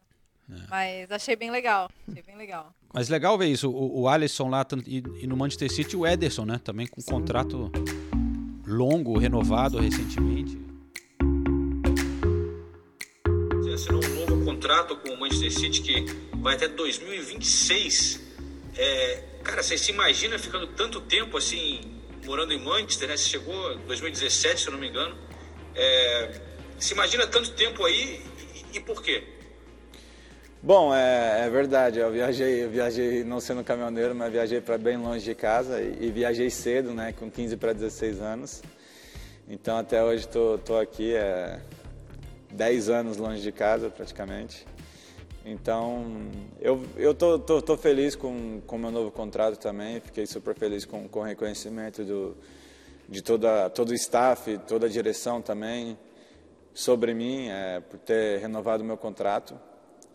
[0.51, 0.67] É.
[0.69, 4.65] mas achei bem legal achei bem legal Mas legal ver isso, o, o Alisson lá
[4.87, 6.59] e, e no Manchester City o Ederson, né?
[6.63, 7.71] Também com contrato
[8.69, 10.57] longo, renovado recentemente.
[13.55, 16.05] Você assinou um novo contrato com o Manchester City que
[16.37, 18.21] vai até 2026.
[18.75, 21.81] É, cara, você se imagina ficando tanto tempo assim,
[22.25, 23.17] morando em Manchester, né?
[23.17, 25.15] Você chegou em 2017, se eu não me engano.
[25.75, 26.41] É,
[26.77, 28.21] se imagina tanto tempo aí
[28.73, 29.23] e, e por quê?
[30.61, 31.99] Bom, é, é verdade.
[31.99, 36.07] Eu viajei, eu viajei não sendo caminhoneiro, mas viajei para bem longe de casa e,
[36.07, 38.61] e viajei cedo, né, com 15 para 16 anos.
[39.47, 41.61] Então até hoje tô, tô aqui, é
[42.51, 44.67] 10 anos longe de casa praticamente.
[45.45, 50.01] Então eu, eu tô, tô, tô feliz com o meu novo contrato também.
[50.01, 52.35] Fiquei super feliz com, com o reconhecimento do,
[53.07, 55.97] de toda, todo o staff, toda a direção também
[56.73, 59.68] sobre mim, é, por ter renovado meu contrato.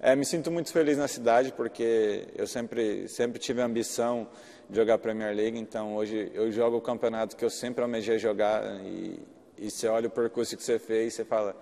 [0.07, 4.29] É, me sinto muito feliz na cidade porque eu sempre, sempre tive a ambição
[4.69, 8.63] de jogar Premier League, então hoje eu jogo o campeonato que eu sempre almejei jogar
[8.85, 9.19] e,
[9.57, 11.57] e você olha o percurso que você fez, você fala,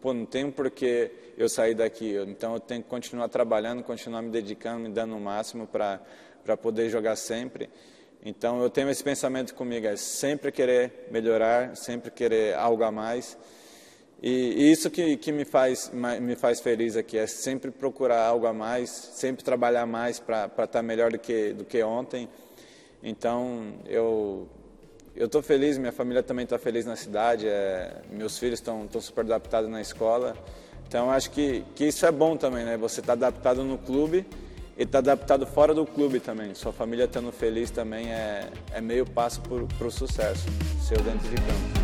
[0.00, 4.30] pô, não tem porquê eu sair daqui, então eu tenho que continuar trabalhando, continuar me
[4.30, 7.68] dedicando, me dando o máximo para poder jogar sempre.
[8.24, 13.36] Então eu tenho esse pensamento comigo, é sempre querer melhorar, sempre querer algo a mais.
[14.22, 18.52] E, isso que, que me, faz, me faz feliz aqui, é sempre procurar algo a
[18.52, 22.28] mais, sempre trabalhar mais para estar melhor do que, do que ontem.
[23.02, 24.48] Então, eu
[25.14, 29.24] eu estou feliz, minha família também está feliz na cidade, é, meus filhos estão super
[29.24, 30.34] adaptados na escola.
[30.88, 32.76] Então, acho que, que isso é bom também, né?
[32.78, 34.26] Você está adaptado no clube
[34.76, 36.54] e está adaptado fora do clube também.
[36.54, 40.46] Sua família estando feliz também é, é meio passo para o sucesso,
[40.86, 41.81] seu dentro de campo.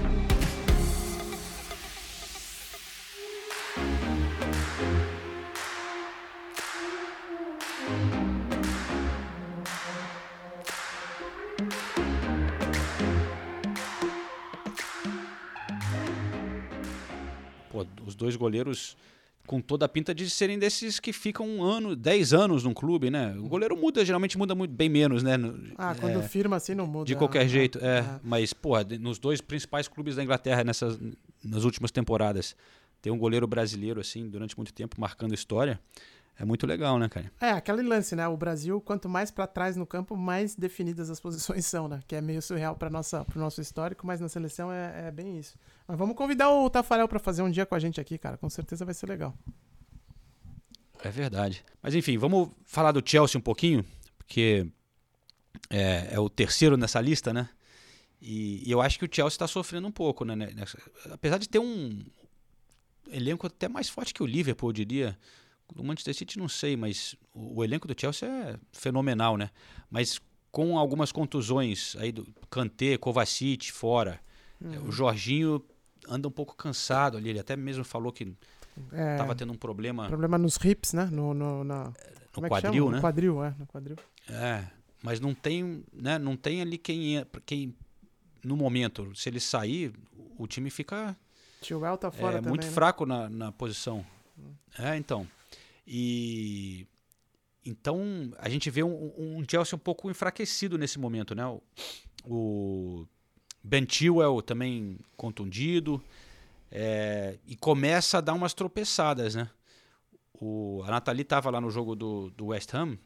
[18.39, 18.97] Goleiros
[19.49, 23.11] com toda a pinta de serem desses que ficam um ano, 10 anos num clube,
[23.11, 23.35] né?
[23.39, 25.37] O goleiro muda, geralmente muda muito, bem menos, né?
[25.77, 27.07] Ah, quando é, firma assim não muda.
[27.07, 27.49] de qualquer né?
[27.49, 28.01] jeito, é.
[28.01, 28.21] É.
[28.23, 30.99] Mas, porra, nos dois principais clubes da Inglaterra nessas,
[31.43, 32.55] nas últimas temporadas,
[33.01, 35.81] ter um goleiro brasileiro, assim, durante muito tempo, marcando história,
[36.39, 37.33] é muito legal, né, cara?
[37.41, 38.29] É, aquele lance, né?
[38.29, 42.01] O Brasil, quanto mais pra trás no campo, mais definidas as posições são, né?
[42.07, 42.91] Que é meio surreal para
[43.25, 45.59] pro nosso histórico, mas na seleção é, é bem isso.
[45.89, 48.37] Mas vamos convidar o Tafarel pra fazer um dia com a gente aqui, cara.
[48.37, 49.35] Com certeza vai ser legal.
[51.03, 51.65] É verdade.
[51.83, 53.85] Mas enfim, vamos falar do Chelsea um pouquinho,
[54.19, 54.67] porque
[55.71, 57.49] é, é o terceiro nessa lista, né?
[58.21, 60.35] E, e eu acho que o Chelsea está sofrendo um pouco, né?
[60.37, 60.79] nessa-
[61.11, 62.05] apesar de ter um
[63.11, 65.19] elenco até mais forte que o Liverpool, eu diria.
[65.77, 69.51] O Manchester City não sei, mas o, o elenco do Chelsea é fenomenal, né?
[69.91, 70.21] Mas
[70.51, 74.21] com algumas contusões aí do Kanté, Kovacic fora,
[74.65, 75.63] é, o Jorginho
[76.09, 77.31] anda um pouco cansado ali.
[77.31, 78.33] Ele até mesmo falou que
[78.93, 81.07] É, estava tendo um problema Problema nos hips, né?
[81.07, 82.91] No, no, na, é que quadril, chama?
[82.91, 82.97] né?
[82.97, 83.55] No quadril, é.
[83.59, 83.97] No quadril.
[84.29, 84.67] É,
[85.03, 87.75] mas não tem, né, não tem ali quem, é- quem
[88.45, 89.93] no momento, se ele sair,
[90.39, 91.17] o time fica
[91.61, 92.71] Tio El tá fora é, também, muito né?
[92.73, 94.05] fraco na, na posição.
[94.79, 95.27] É, então.
[95.87, 96.87] E
[97.65, 101.45] então a gente vê um, um Chelsea um pouco enfraquecido nesse momento, né?
[101.47, 101.63] O,
[102.25, 103.07] o
[103.69, 106.03] Ben Chilwell também contundido
[106.71, 109.49] é, e começa a dar umas tropeçadas, né?
[110.41, 112.97] O, a Nathalie estava lá no jogo do, do West Ham,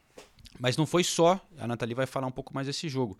[0.60, 1.40] mas não foi só.
[1.58, 3.18] A Nathalie vai falar um pouco mais desse jogo.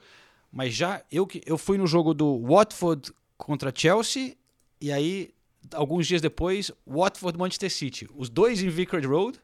[0.53, 4.37] Mas já eu que eu fui no jogo do Watford contra Chelsea
[4.81, 5.31] e aí
[5.73, 9.39] alguns dias depois Watford Manchester City, os dois em Vicarage Road.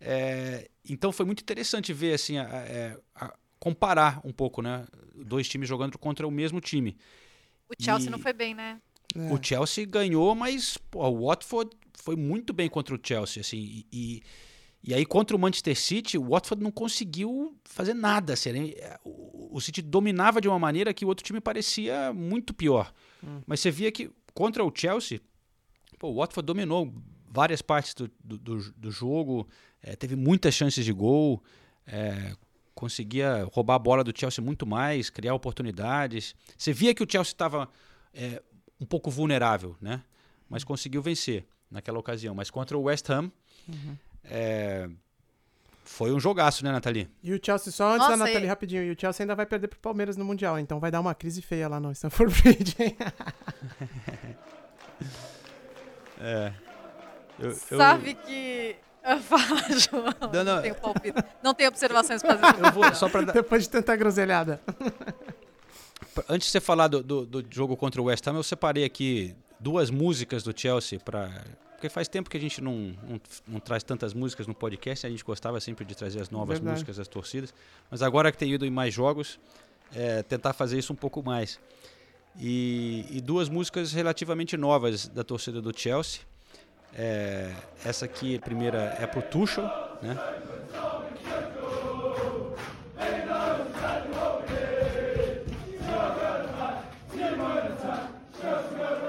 [0.00, 4.84] É, então foi muito interessante ver assim, a- a- a- comparar um pouco, né?
[5.14, 6.96] Dois times jogando contra o mesmo time.
[7.68, 8.80] O Chelsea E- não foi bem, né?
[9.14, 9.32] É.
[9.32, 13.86] O Chelsea ganhou, mas pô, o Watford foi muito bem contra o Chelsea, assim, e,
[13.92, 14.22] e,
[14.82, 18.72] e aí contra o Manchester City, o Watford não conseguiu fazer nada, assim, né?
[19.04, 22.92] o, o City dominava de uma maneira que o outro time parecia muito pior,
[23.46, 25.20] mas você via que contra o Chelsea,
[26.00, 26.92] pô, o Watford dominou
[27.30, 29.46] várias partes do, do, do- do jogo,
[29.82, 31.40] eh, teve muitas chances de gol,
[31.86, 32.34] eh,
[32.74, 36.34] conseguia roubar a bola do Chelsea muito mais, criar oportunidades.
[36.56, 37.68] Você via que o Chelsea estava
[38.14, 38.42] é,
[38.80, 40.02] um pouco vulnerável, né?
[40.48, 42.34] Mas conseguiu vencer naquela ocasião.
[42.34, 43.30] Mas contra o West Ham,
[44.24, 44.88] é,
[45.84, 47.08] foi um jogaço, né, Nathalie?
[47.22, 49.46] E o Chelsea, só antes Nossa, da Nathalie, e- rapidinho, e o Chelsea ainda vai
[49.46, 52.76] perder pro Palmeiras no Mundial, então vai dar uma crise feia lá no Stamford Bridge,
[52.78, 52.96] hein?
[57.38, 58.76] Eu, Sabe que.
[59.22, 60.32] Fala, João.
[60.32, 60.54] Não, não.
[60.56, 61.24] Não tenho palpite.
[61.42, 62.64] Não tenho observações para fazer.
[62.64, 64.60] eu vou só para Depois de tanta groselhada.
[66.28, 69.34] antes de você falar do, do, do jogo contra o West Ham, eu separei aqui
[69.58, 71.30] duas músicas do Chelsea para
[71.82, 75.10] porque faz tempo que a gente não, não, não traz tantas músicas no podcast, a
[75.10, 76.74] gente gostava sempre de trazer as novas Verdade.
[76.74, 77.52] músicas das torcidas,
[77.90, 79.40] mas agora que tem ido em mais jogos,
[79.92, 81.58] é, tentar fazer isso um pouco mais.
[82.38, 86.20] E, e duas músicas relativamente novas da torcida do Chelsea.
[86.94, 87.50] É,
[87.84, 89.64] essa aqui, a primeira, é pro Tuchel,
[90.02, 90.16] né?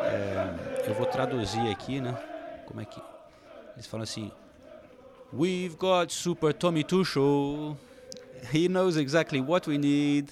[0.06, 2.18] É, eu vou traduzir aqui, né?
[2.66, 3.02] Como é que
[3.76, 4.32] eles falam assim?
[5.34, 7.76] We've got Super Tommy Tuchel.
[8.54, 10.32] He knows exactly what we need.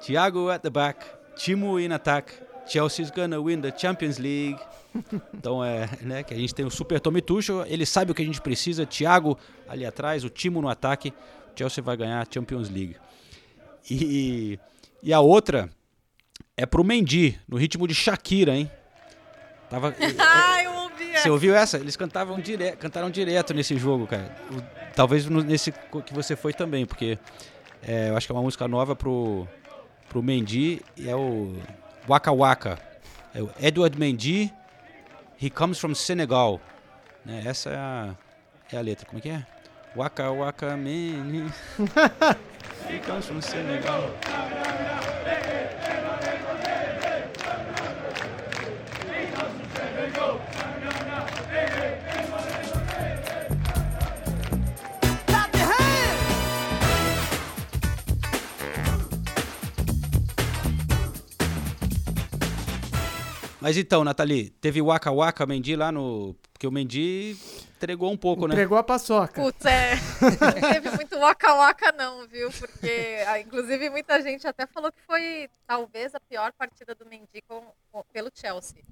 [0.00, 1.04] Thiago at the back.
[1.34, 2.43] Timo in attack.
[2.66, 4.58] Chelsea's gonna win the Champions League.
[5.34, 8.22] Então é, né, que a gente tem o Super Tommy Tuchel, ele sabe o que
[8.22, 9.36] a gente precisa, Thiago
[9.68, 11.12] ali atrás, o Timo no ataque,
[11.56, 12.96] Chelsea vai ganhar a Champions League.
[13.90, 14.56] E,
[15.02, 15.68] e a outra
[16.56, 18.70] é pro Mendy, no ritmo de Shakira, hein?
[19.68, 21.76] Tava, Ai, eu ouvi você ouviu essa?
[21.76, 22.72] Eles cantavam dire...
[22.76, 24.34] cantaram direto nesse jogo, cara.
[24.52, 25.72] O- Talvez nesse
[26.06, 27.18] que você foi também, porque
[27.82, 29.46] é, eu acho que é uma música nova pro,
[30.08, 31.52] pro Mendy e é o
[32.08, 32.78] Waka Waka.
[33.34, 34.52] É Edward Mendy,
[35.40, 36.60] He Comes from Senegal.
[37.24, 38.14] Né, Essa é a,
[38.72, 39.06] é a letra.
[39.06, 39.46] Como é que é?
[39.96, 41.50] Waka Waka Man.
[42.88, 44.10] He comes from Senegal.
[63.64, 66.36] Mas então, Nathalie, teve Waka Waka Mendy lá no.
[66.52, 67.34] Porque o Mendy
[67.76, 68.52] entregou um pouco, né?
[68.52, 69.40] Entregou a paçoca.
[69.40, 69.94] Putz, é.
[70.60, 72.50] Não teve muito waka-waka, não, viu?
[72.50, 77.40] Porque, ah, inclusive, muita gente até falou que foi talvez a pior partida do Mendy
[77.48, 78.84] com, com- pelo Chelsea.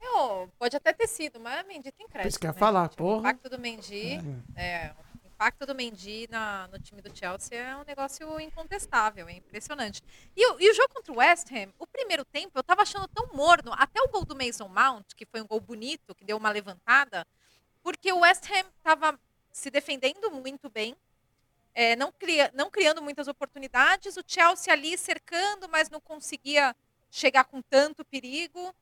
[0.00, 2.30] Eu, pode até ter sido, mas o Mendy tem crédito.
[2.30, 2.94] Isso que eu ia né, falar, gente?
[2.94, 3.18] O porra.
[3.18, 4.20] impacto do Mendy,
[4.56, 5.11] é, o
[5.42, 10.00] impacto do Mendy na- no time do Chelsea é um negócio incontestável, é impressionante.
[10.36, 13.08] E, o- e o jogo contra o West Ham, o primeiro tempo eu tava achando
[13.08, 16.36] tão morno, até o gol do Mason Mount, que foi um gol bonito, que deu
[16.36, 17.26] uma levantada,
[17.82, 19.18] porque o West Ham estava
[19.50, 20.94] se defendendo muito bem,
[21.74, 26.76] é, não, cria- não criando muitas oportunidades, o Chelsea ali cercando, mas não conseguia
[27.10, 28.72] chegar com tanto perigo.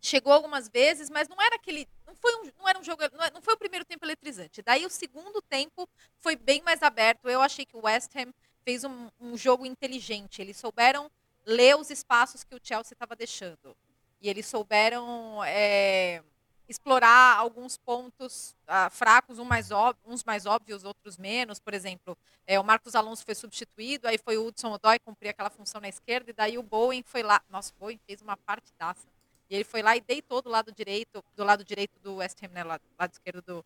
[0.00, 1.88] Chegou algumas vezes, mas não era aquele.
[2.06, 3.02] Não foi um, não era um jogo.
[3.12, 4.62] Não, é- não foi o primeiro tempo eletrizante.
[4.62, 7.28] Daí o segundo tempo foi bem mais aberto.
[7.28, 8.32] Eu achei que o West Ham
[8.64, 10.40] fez um, um jogo inteligente.
[10.40, 11.10] Eles souberam
[11.44, 13.76] ler os espaços que o Chelsea estava deixando.
[14.20, 16.22] E eles souberam é,
[16.68, 19.70] explorar alguns pontos ah, fracos, um mais
[20.04, 21.58] uns mais óbvios, outros menos.
[21.58, 25.50] Por exemplo, é, o Marcos Alonso foi substituído, aí foi o Hudson Odoi cumprir aquela
[25.50, 27.42] função na esquerda, e daí o Bowen foi lá.
[27.48, 29.06] Nossa, o Bowen fez uma partidaça.
[29.48, 32.48] E ele foi lá e deitou do lado direito, do lado direito do West Ham,
[32.48, 33.64] né, lado, lado esquerdo do,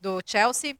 [0.00, 0.76] do Chelsea.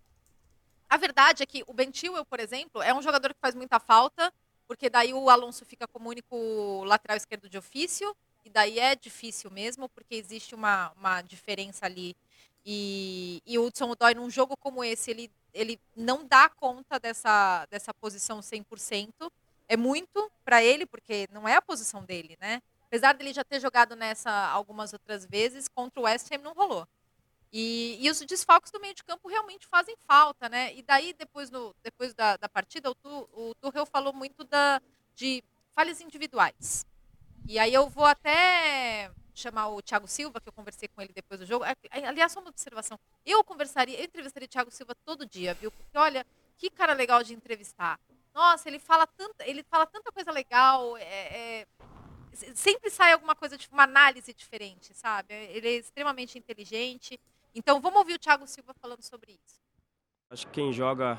[0.91, 3.79] A verdade é que o Ben Chilwell, por exemplo, é um jogador que faz muita
[3.79, 4.33] falta,
[4.67, 8.15] porque daí o Alonso fica como único lateral esquerdo de ofício,
[8.45, 12.17] e daí é difícil mesmo, porque existe uma, uma diferença ali.
[12.65, 17.67] E, e o Hudson Odoi, num jogo como esse, ele, ele não dá conta dessa,
[17.67, 19.31] dessa posição 100%.
[19.69, 22.61] É muito para ele, porque não é a posição dele, né?
[22.93, 26.87] Apesar dele já ter jogado nessa algumas outras vezes, contra o West Ham não rolou.
[27.51, 30.75] E, e os desfalques do meio de campo realmente fazem falta, né?
[30.75, 32.95] E daí, depois, no, depois da, da partida, o,
[33.33, 34.79] o Tuchel falou muito da,
[35.15, 35.43] de
[35.75, 36.85] falhas individuais.
[37.49, 41.41] E aí eu vou até chamar o Thiago Silva, que eu conversei com ele depois
[41.41, 41.65] do jogo.
[41.91, 43.01] Aliás, só uma observação.
[43.25, 45.71] Eu conversaria, eu entrevistaria o Thiago Silva todo dia, viu?
[45.73, 46.27] Porque olha,
[46.59, 47.99] que cara legal de entrevistar.
[48.35, 50.95] Nossa, ele fala tanta, ele fala tanta coisa legal.
[50.99, 51.03] É,
[51.63, 51.67] é,
[52.55, 55.35] sempre sai alguma coisa, tipo, uma análise diferente, sabe?
[55.35, 57.19] Ele é extremamente inteligente.
[57.55, 59.61] Então vamos ouvir o Thiago Silva falando sobre isso.
[60.31, 61.19] Acho que quem joga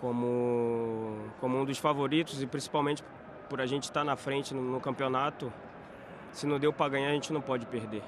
[0.00, 3.02] como, como um dos favoritos e principalmente
[3.48, 5.52] por a gente estar na frente no, no campeonato,
[6.32, 8.02] se não deu para ganhar, a gente não pode perder.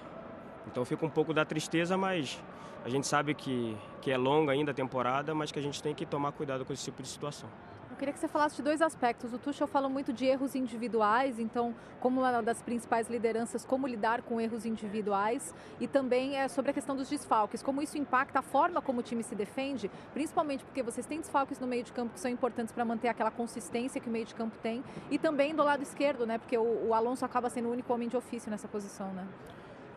[0.66, 2.42] Então fica um pouco da tristeza, mas
[2.84, 5.94] a gente sabe que, que é longa ainda a temporada, mas que a gente tem
[5.94, 7.48] que tomar cuidado com esse tipo de situação.
[7.97, 9.32] Eu queria que você falasse de dois aspectos.
[9.32, 14.20] O Tuchel falou muito de erros individuais, então, como uma das principais lideranças, como lidar
[14.20, 18.42] com erros individuais e também é sobre a questão dos desfalques, como isso impacta a
[18.42, 22.12] forma como o time se defende, principalmente porque vocês têm desfalques no meio de campo
[22.12, 25.55] que são importantes para manter aquela consistência que o meio de campo tem e também
[25.55, 26.36] do lado esquerdo, né?
[26.36, 29.26] Porque o, o Alonso acaba sendo o único homem de ofício nessa posição, né?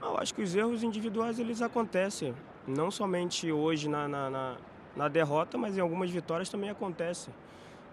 [0.02, 2.34] Eu acho que os erros individuais eles acontecem,
[2.66, 4.58] não somente hoje na, na, na,
[4.96, 7.30] na derrota, mas em algumas vitórias também acontece.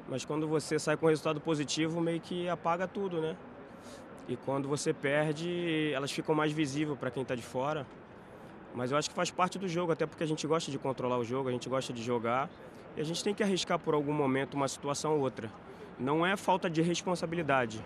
[0.08, 3.36] Mas quando você sai com resultado positivo, meio que apaga tudo, né?
[4.28, 7.86] E quando você perde, elas ficam mais visíveis para quem está de fora.
[8.74, 11.18] Mas eu acho que faz parte do jogo, até porque a gente gosta de controlar
[11.18, 12.50] o jogo, a gente gosta de jogar.
[12.96, 15.50] E a gente tem que arriscar por algum momento uma situação ou outra.
[15.98, 17.82] Não é falta de responsabilidade,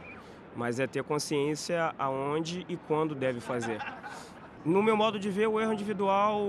[0.56, 3.80] mas é ter consciência aonde e quando deve fazer.
[4.64, 6.42] No meu modo de ver, o erro individual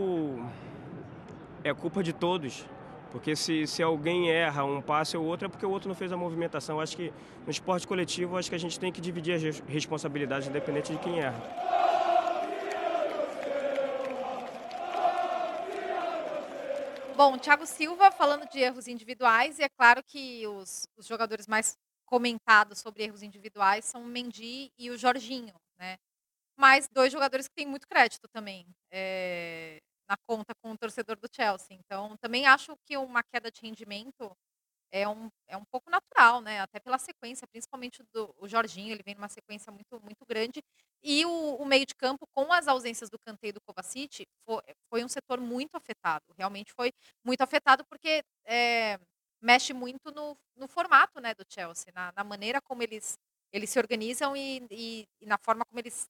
[1.63, 2.65] é culpa de todos.
[3.12, 6.12] Porque se, se alguém erra um passe ou outro, é porque o outro não fez
[6.14, 6.80] a movimentação.
[6.80, 10.93] acho que no esporte coletivo, acho que a gente tem que dividir as responsabilidades, independente
[10.93, 11.41] de quem erra.
[17.16, 21.78] Bom, Thiago Silva falando de erros individuais, e é claro que os, os jogadores mais
[22.05, 25.97] comentados sobre erros individuais são o Mendy e o Jorginho, né?
[26.57, 28.66] Mas dois jogadores que têm muito crédito também.
[28.89, 29.80] É,
[30.12, 31.78] na conta com o torcedor do Chelsea.
[31.80, 34.36] Então, também acho que uma queda de rendimento
[34.91, 36.59] é um, é um pouco natural, né?
[36.62, 40.62] Até pela sequência, principalmente do o Jorginho, ele vem numa sequência muito, muito grande.
[41.03, 45.03] E o, o meio de campo, com as ausências do e do Kovacic, foi, foi
[45.05, 46.26] um setor muito afetado.
[46.38, 46.91] Realmente foi
[47.26, 48.99] muito afetado porque é,
[49.41, 53.18] mexe muito no, no formato né, do Chelsea, na, na maneira como eles,
[53.53, 56.07] eles se organizam e, e, e na forma como eles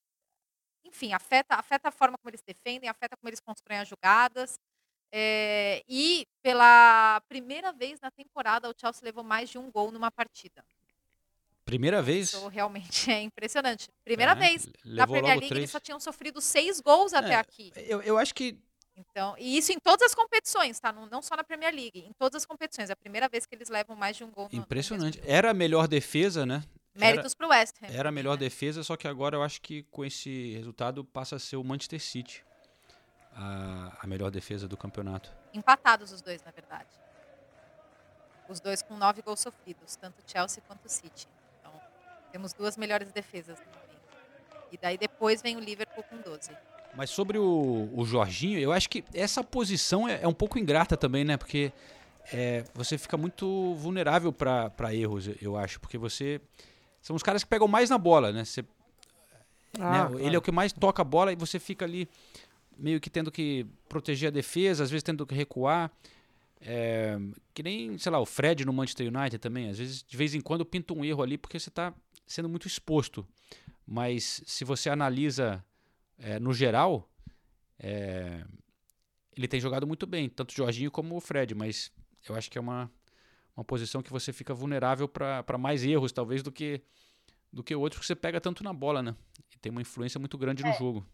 [0.85, 4.59] enfim, afeta, afeta a forma como eles defendem, afeta como eles constroem as jogadas.
[5.13, 10.09] É, e pela primeira vez na temporada, o Chelsea levou mais de um gol numa
[10.09, 10.63] partida.
[11.65, 12.29] Primeira vez?
[12.29, 13.87] Isso realmente é impressionante.
[14.03, 14.67] Primeira é, vez.
[14.85, 15.59] Na Premier League, três.
[15.59, 17.71] eles só tinham sofrido seis gols até é, aqui.
[17.75, 18.57] Eu, eu acho que.
[18.95, 20.91] Então, e isso em todas as competições, tá?
[20.91, 22.89] Não, não só na Premier League, em todas as competições.
[22.89, 24.49] É a primeira vez que eles levam mais de um gol.
[24.51, 25.19] Impressionante.
[25.19, 26.63] No Era a melhor defesa, né?
[26.95, 27.87] Méritos para o West Ham.
[27.87, 31.39] Era a melhor defesa, só que agora eu acho que com esse resultado passa a
[31.39, 32.43] ser o Manchester City
[33.33, 35.31] a, a melhor defesa do campeonato.
[35.53, 36.89] Empatados os dois, na verdade.
[38.49, 41.27] Os dois com nove gols sofridos, tanto o Chelsea quanto o City.
[41.59, 41.71] Então,
[42.31, 43.81] temos duas melhores defesas no momento.
[44.71, 46.51] E daí depois vem o Liverpool com 12.
[46.93, 50.97] Mas sobre o, o Jorginho, eu acho que essa posição é, é um pouco ingrata
[50.97, 51.37] também, né?
[51.37, 51.71] Porque
[52.33, 55.79] é, você fica muito vulnerável para erros, eu acho.
[55.79, 56.41] Porque você
[57.01, 58.45] são os caras que pegam mais na bola, né?
[58.45, 58.63] Você,
[59.79, 60.23] ah, né?
[60.23, 62.07] Ele é o que mais toca a bola e você fica ali
[62.77, 65.91] meio que tendo que proteger a defesa, às vezes tendo que recuar.
[66.63, 67.17] É,
[67.53, 69.69] que nem, sei lá, o Fred no Manchester United também.
[69.69, 71.93] Às vezes, de vez em quando, pinta um erro ali porque você está
[72.27, 73.27] sendo muito exposto.
[73.85, 75.63] Mas se você analisa
[76.17, 77.09] é, no geral,
[77.79, 78.43] é,
[79.35, 81.91] ele tem jogado muito bem, tanto o Jorginho como o Fred, mas
[82.27, 82.91] eu acho que é uma,
[83.55, 86.81] uma posição que você fica vulnerável para mais erros, talvez, do que
[87.51, 89.13] do que outros que você pega tanto na bola, né?
[89.53, 90.73] E tem uma influência muito grande no é.
[90.73, 91.05] jogo.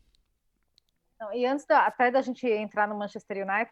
[1.19, 3.71] Não, e antes da, até da gente entrar no Manchester United,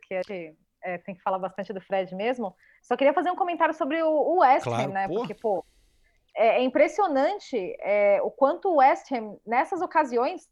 [0.00, 3.36] que a gente é, tem que falar bastante do Fred mesmo, só queria fazer um
[3.36, 5.06] comentário sobre o, o West Ham, claro, né?
[5.06, 5.14] Pô.
[5.16, 5.64] Porque, pô,
[6.34, 10.48] é, é impressionante é, o quanto o West Ham, nessas ocasiões,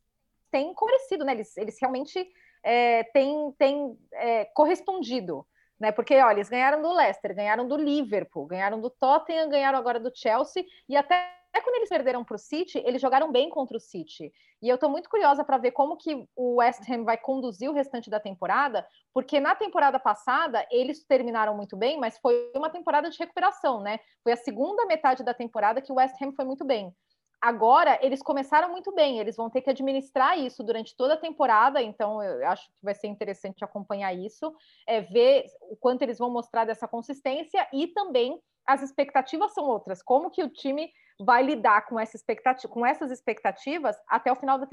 [0.50, 1.32] tem conversado, né?
[1.32, 2.30] Eles, eles realmente
[2.62, 5.46] é, têm, têm é, correspondido.
[5.80, 5.90] Né?
[5.90, 10.12] Porque, olha, eles ganharam do Leicester, ganharam do Liverpool, ganharam do Tottenham, ganharam agora do
[10.14, 14.32] Chelsea, e até quando eles perderam para o City, eles jogaram bem contra o City.
[14.62, 17.72] E eu estou muito curiosa para ver como que o West Ham vai conduzir o
[17.72, 23.10] restante da temporada, porque na temporada passada eles terminaram muito bem, mas foi uma temporada
[23.10, 23.98] de recuperação, né?
[24.22, 26.94] Foi a segunda metade da temporada que o West Ham foi muito bem.
[27.40, 31.80] Agora, eles começaram muito bem, eles vão ter que administrar isso durante toda a temporada,
[31.80, 34.54] então eu acho que vai ser interessante acompanhar isso,
[34.86, 40.02] é, ver o quanto eles vão mostrar dessa consistência e também as expectativas são outras,
[40.02, 44.58] como que o time vai lidar com, essa expectativa, com essas expectativas até o final
[44.58, 44.68] da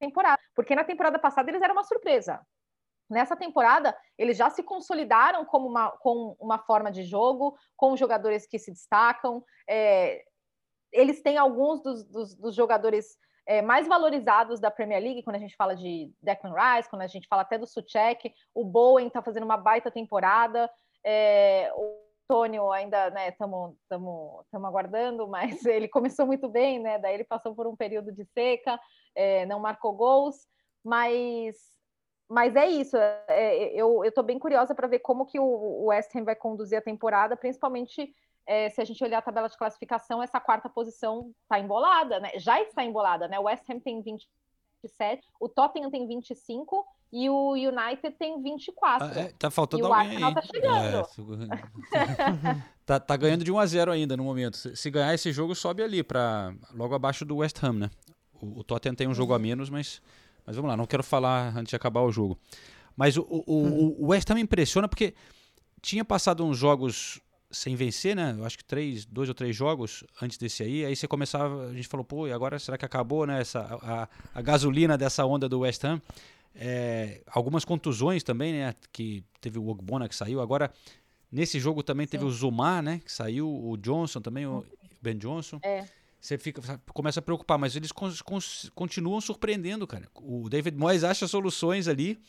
[0.00, 2.44] temporada, porque na temporada passada eles eram uma surpresa.
[3.08, 8.46] Nessa temporada, eles já se consolidaram como uma, com uma forma de jogo, com jogadores
[8.46, 10.24] que se destacam, é,
[10.92, 15.40] eles têm alguns dos, dos, dos jogadores é, mais valorizados da Premier League, quando a
[15.40, 19.22] gente fala de Declan Rice, quando a gente fala até do Suchek, o Bowen está
[19.22, 20.70] fazendo uma baita temporada,
[21.04, 21.98] é, o
[22.30, 23.76] Antônio ainda, né, estamos
[24.52, 28.78] aguardando, mas ele começou muito bem, né, daí ele passou por um período de seca,
[29.16, 30.46] é, não marcou gols,
[30.84, 31.56] mas,
[32.28, 36.24] mas é isso, é, eu estou bem curiosa para ver como que o West Ham
[36.24, 38.14] vai conduzir a temporada, principalmente
[38.46, 42.30] é, se a gente olhar a tabela de classificação, essa quarta posição está embolada, né?
[42.36, 43.38] Já está embolada, né?
[43.38, 49.08] O West Ham tem 27, o Tottenham tem 25 e o United tem 24.
[49.08, 51.08] Ah, é, tá faltando e o alguém Arsenal tá chegando.
[51.92, 54.56] É, tá, tá ganhando de 1 a 0 ainda no momento.
[54.56, 57.90] Se, se ganhar esse jogo, sobe ali para logo abaixo do West Ham, né?
[58.40, 59.42] O, o Tottenham tem um jogo a uhum.
[59.42, 60.00] menos, mas,
[60.46, 62.38] mas vamos lá, não quero falar antes de acabar o jogo.
[62.96, 65.14] Mas o, o, o, o West Ham impressiona porque
[65.82, 67.20] tinha passado uns jogos
[67.50, 68.34] sem vencer, né?
[68.38, 70.84] Eu acho que três, dois ou três jogos antes desse aí.
[70.84, 73.40] Aí você começava, a gente falou, pô, e agora será que acabou, né?
[73.40, 76.00] Essa, a, a gasolina dessa onda do West Ham.
[76.54, 78.74] É, algumas contusões também, né?
[78.92, 80.40] Que teve o Ogbona que saiu.
[80.40, 80.72] Agora,
[81.30, 82.12] nesse jogo também Sim.
[82.12, 83.00] teve o Zumar, né?
[83.04, 84.64] Que saiu, o Johnson também, o
[85.02, 85.58] Ben Johnson.
[85.62, 85.84] É.
[86.20, 86.60] Você fica,
[86.92, 88.38] começa a preocupar, mas eles con, con,
[88.74, 90.06] continuam surpreendendo, cara.
[90.14, 92.20] O David Moyes acha soluções ali.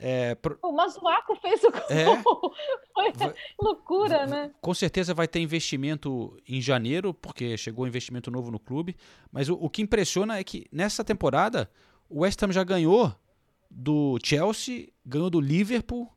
[0.00, 0.56] É, pro...
[0.62, 1.82] O Mazuaco fez o gol.
[1.90, 2.04] É.
[2.94, 3.34] Foi vai...
[3.60, 4.54] loucura, né?
[4.60, 8.96] Com certeza vai ter investimento em janeiro, porque chegou um investimento novo no clube.
[9.32, 11.68] Mas o, o que impressiona é que nessa temporada
[12.08, 13.12] o West Ham já ganhou
[13.68, 16.08] do Chelsea, ganhou do Liverpool,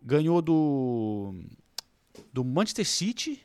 [0.00, 1.34] ganhou do,
[2.32, 3.44] do Manchester City,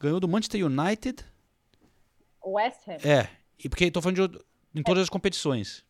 [0.00, 1.24] ganhou do Manchester United.
[2.44, 2.96] West Ham?
[3.04, 3.28] É,
[3.62, 4.40] e porque estou falando de,
[4.74, 5.84] em todas as competições.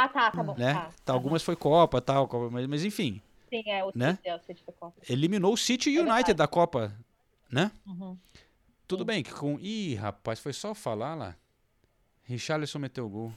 [0.00, 0.54] Ah, tá, tá bom.
[0.56, 0.74] Né?
[0.74, 3.20] Tá, tá, algumas foi Copa, tal, mas, mas enfim.
[3.50, 4.14] Sim, é, o né?
[4.14, 5.00] City, é, o City foi Copa.
[5.08, 6.94] Eliminou o City e o United da Copa,
[7.50, 7.72] né?
[7.84, 8.16] Uhum.
[8.86, 9.06] Tudo Sim.
[9.06, 9.58] bem que com...
[9.58, 11.34] Ih, rapaz, foi só falar lá.
[12.22, 13.32] Richarlison meteu gol.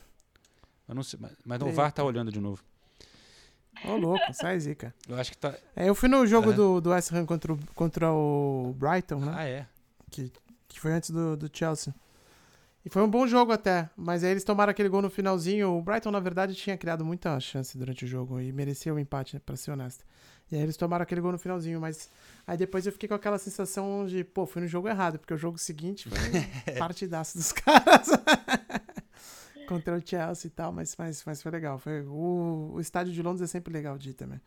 [0.88, 2.64] Eu não sei, mas o VAR tá olhando de novo.
[3.84, 4.94] Ô, oh, louco, sai zica.
[5.08, 5.56] Eu acho que tá...
[5.76, 6.54] É, eu fui no jogo é.
[6.54, 9.34] do, do West Ham contra o, contra o Brighton, né?
[9.36, 9.68] Ah, é?
[10.12, 10.32] Que,
[10.68, 11.92] que foi antes do, do Chelsea.
[12.84, 15.78] E foi um bom jogo até, mas aí eles tomaram aquele gol no finalzinho.
[15.78, 19.00] O Brighton, na verdade, tinha criado muita chance durante o jogo e merecia o um
[19.00, 20.04] empate, né, pra ser honesto.
[20.52, 22.10] E aí eles tomaram aquele gol no finalzinho, mas
[22.46, 25.38] aí depois eu fiquei com aquela sensação de, pô, fui no jogo errado, porque o
[25.38, 26.18] jogo seguinte foi
[26.78, 28.08] partidaço dos caras.
[29.70, 31.78] Contra o Chelsea e tal, mas, mas, mas foi legal.
[31.78, 34.42] Foi, o, o estádio de Londres é sempre legal de ir também.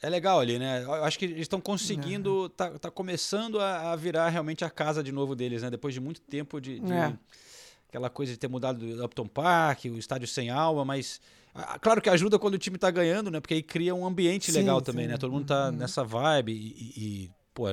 [0.00, 0.82] É legal ali, né?
[0.82, 2.48] Eu acho que eles estão conseguindo, é.
[2.56, 5.68] tá, tá começando a, a, virar realmente a casa de novo deles, né?
[5.68, 7.12] Depois de muito tempo de, de é
[7.90, 11.20] aquela coisa de ter mudado do Upton Park, o estádio sem alma, mas
[11.80, 13.40] claro que ajuda quando o time tá ganhando, né?
[13.40, 15.10] Porque aí cria um ambiente sim, legal também, sim.
[15.10, 15.18] né?
[15.18, 15.72] Todo mundo tá uhum.
[15.72, 17.66] nessa vibe e, e, pô,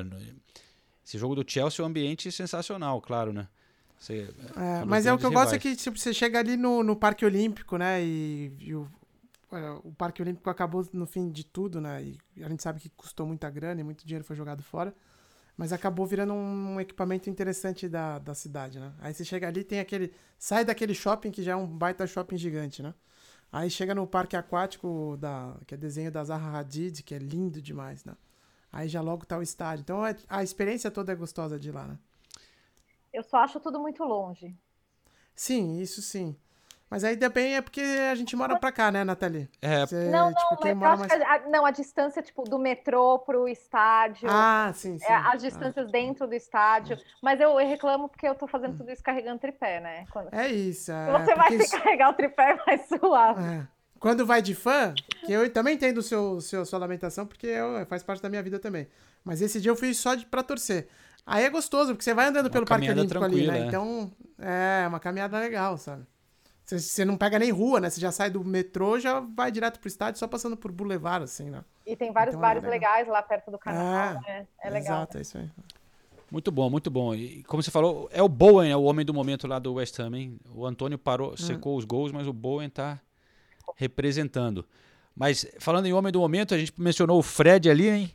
[1.05, 3.47] esse jogo do Chelsea é um ambiente sensacional, claro, né?
[3.99, 6.83] Você, é, mas é o que eu gosto é que tipo, você chega ali no,
[6.83, 8.03] no Parque Olímpico, né?
[8.03, 8.87] E, e o,
[9.83, 12.03] o Parque Olímpico acabou no fim de tudo, né?
[12.35, 14.95] E a gente sabe que custou muita grana e muito dinheiro foi jogado fora.
[15.57, 18.93] Mas acabou virando um equipamento interessante da, da cidade, né?
[18.99, 20.13] Aí você chega ali tem aquele.
[20.37, 22.93] Sai daquele shopping que já é um baita shopping gigante, né?
[23.51, 27.59] Aí chega no parque aquático, da, que é desenho da Zaha Hadid, que é lindo
[27.61, 28.15] demais, né?
[28.71, 29.81] Aí já logo tá o estádio.
[29.81, 31.97] Então é, a experiência toda é gostosa de lá, né?
[33.11, 34.55] Eu só acho tudo muito longe.
[35.33, 36.35] Sim, isso sim.
[36.89, 39.49] Mas aí também é porque a gente mora pra cá, né, Nathalie?
[39.61, 39.85] É.
[39.85, 41.11] Você, não, não, tipo, mas mais...
[41.11, 44.29] a, não, a distância, tipo, do metrô pro estádio.
[44.31, 45.05] Ah, sim, sim.
[45.05, 45.91] É, as distâncias ah.
[45.91, 46.97] dentro do estádio.
[47.21, 50.05] Mas eu, eu, reclamo porque eu tô fazendo tudo isso carregando tripé, né?
[50.11, 50.33] Quando...
[50.33, 50.91] É isso.
[50.91, 53.43] É, você vai ter que carregar o tripé é mais suave.
[53.43, 53.67] É.
[53.99, 54.93] Quando vai de fã,
[55.25, 58.59] que eu também entendo seu, seu, sua lamentação, porque eu, faz parte da minha vida
[58.59, 58.87] também.
[59.25, 60.87] Mas esse dia eu fui só de, pra torcer.
[61.25, 63.59] Aí é gostoso, porque você vai andando pelo Parque Olímpico ali, né?
[63.59, 63.65] é.
[63.65, 64.09] Então,
[64.39, 66.05] é uma caminhada legal, sabe?
[66.67, 67.89] Você, você não pega nem rua, né?
[67.89, 71.49] Você já sai do metrô, já vai direto pro estádio, só passando por boulevard, assim,
[71.49, 71.63] né?
[71.85, 72.79] E tem vários Então é bares legal.
[72.93, 74.47] legais lá perto do canal, É, né?
[74.61, 74.97] É legal.
[74.97, 75.49] Exato, é isso aí.
[76.29, 77.15] Muito bom, muito bom.
[77.15, 79.97] E como você falou, é o Bowen, é o homem do momento lá do West
[79.97, 80.37] Ham, hein?
[80.53, 82.99] O Antônio parou, secou os gols, mas o Bowen tá
[83.77, 84.65] representando.
[85.15, 88.11] Mas falando em homem do momento, a gente mencionou o Fred ali, hein?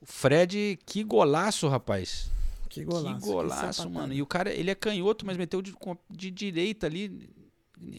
[0.00, 2.30] O Fred, que golaço, rapaz.
[2.70, 3.20] Que golaço.
[3.20, 4.14] Que golaço, mano.
[4.14, 5.74] E o cara, ele é canhoto, mas meteu de,
[6.10, 7.28] de direita ali.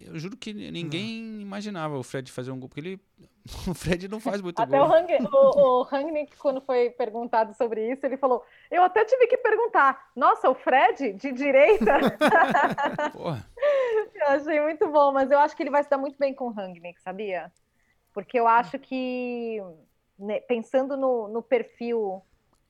[0.05, 2.99] Eu juro que ninguém imaginava o Fred fazer um gol, porque ele.
[3.69, 4.87] O Fred não faz muito Até gol.
[4.87, 9.35] o, Hang, o, Rangnick, quando foi perguntado sobre isso, ele falou: Eu até tive que
[9.35, 11.97] perguntar, nossa, o Fred de direita?
[13.11, 13.45] Porra.
[14.15, 16.45] eu achei muito bom, mas eu acho que ele vai se dar muito bem com
[16.45, 17.51] o Rangnick, sabia?
[18.13, 19.61] Porque eu acho que,
[20.17, 22.21] né, pensando no, no perfil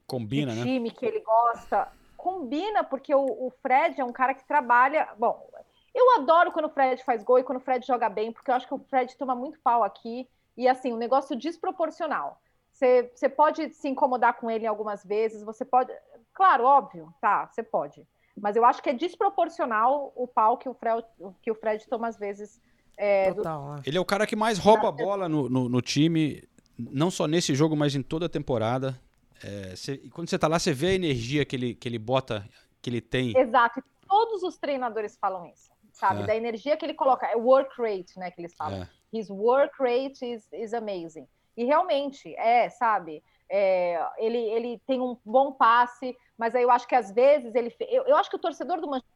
[0.08, 0.64] Combina, do né?
[0.64, 5.10] time que ele gosta, combina, porque o, o Fred é um cara que trabalha.
[5.20, 5.50] Bom,
[5.94, 8.56] eu adoro quando o Fred faz gol e quando o Fred joga bem, porque eu
[8.56, 10.28] acho que o Fred toma muito pau aqui.
[10.56, 12.40] E assim, um negócio desproporcional.
[12.72, 15.92] Você, você pode se incomodar com ele algumas vezes, você pode.
[16.34, 18.06] Claro, óbvio, tá, você pode.
[18.40, 21.04] Mas eu acho que é desproporcional o pau que o Fred,
[21.42, 22.60] que o Fred toma às vezes.
[22.98, 23.82] é, do- Total, né?
[23.86, 26.44] Ele é o cara que mais rouba a bola no, no, no time,
[26.78, 29.00] não só nesse jogo, mas em toda a temporada.
[29.44, 32.00] É, cê- e quando você tá lá, você vê a energia que ele, que ele
[32.00, 32.48] bota,
[32.82, 33.38] que ele tem.
[33.38, 36.24] Exato, e todos os treinadores falam isso, sabe?
[36.24, 36.26] É.
[36.26, 38.82] Da energia que ele coloca, é work rate, né, que eles falam.
[38.82, 38.90] É.
[39.14, 41.28] His work rate is, is amazing.
[41.56, 43.24] E realmente, é, sabe?
[43.50, 47.74] É, ele, ele tem um bom passe, mas aí eu acho que às vezes ele.
[47.82, 49.14] Eu, eu acho que o torcedor do Manchester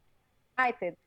[0.59, 0.97] United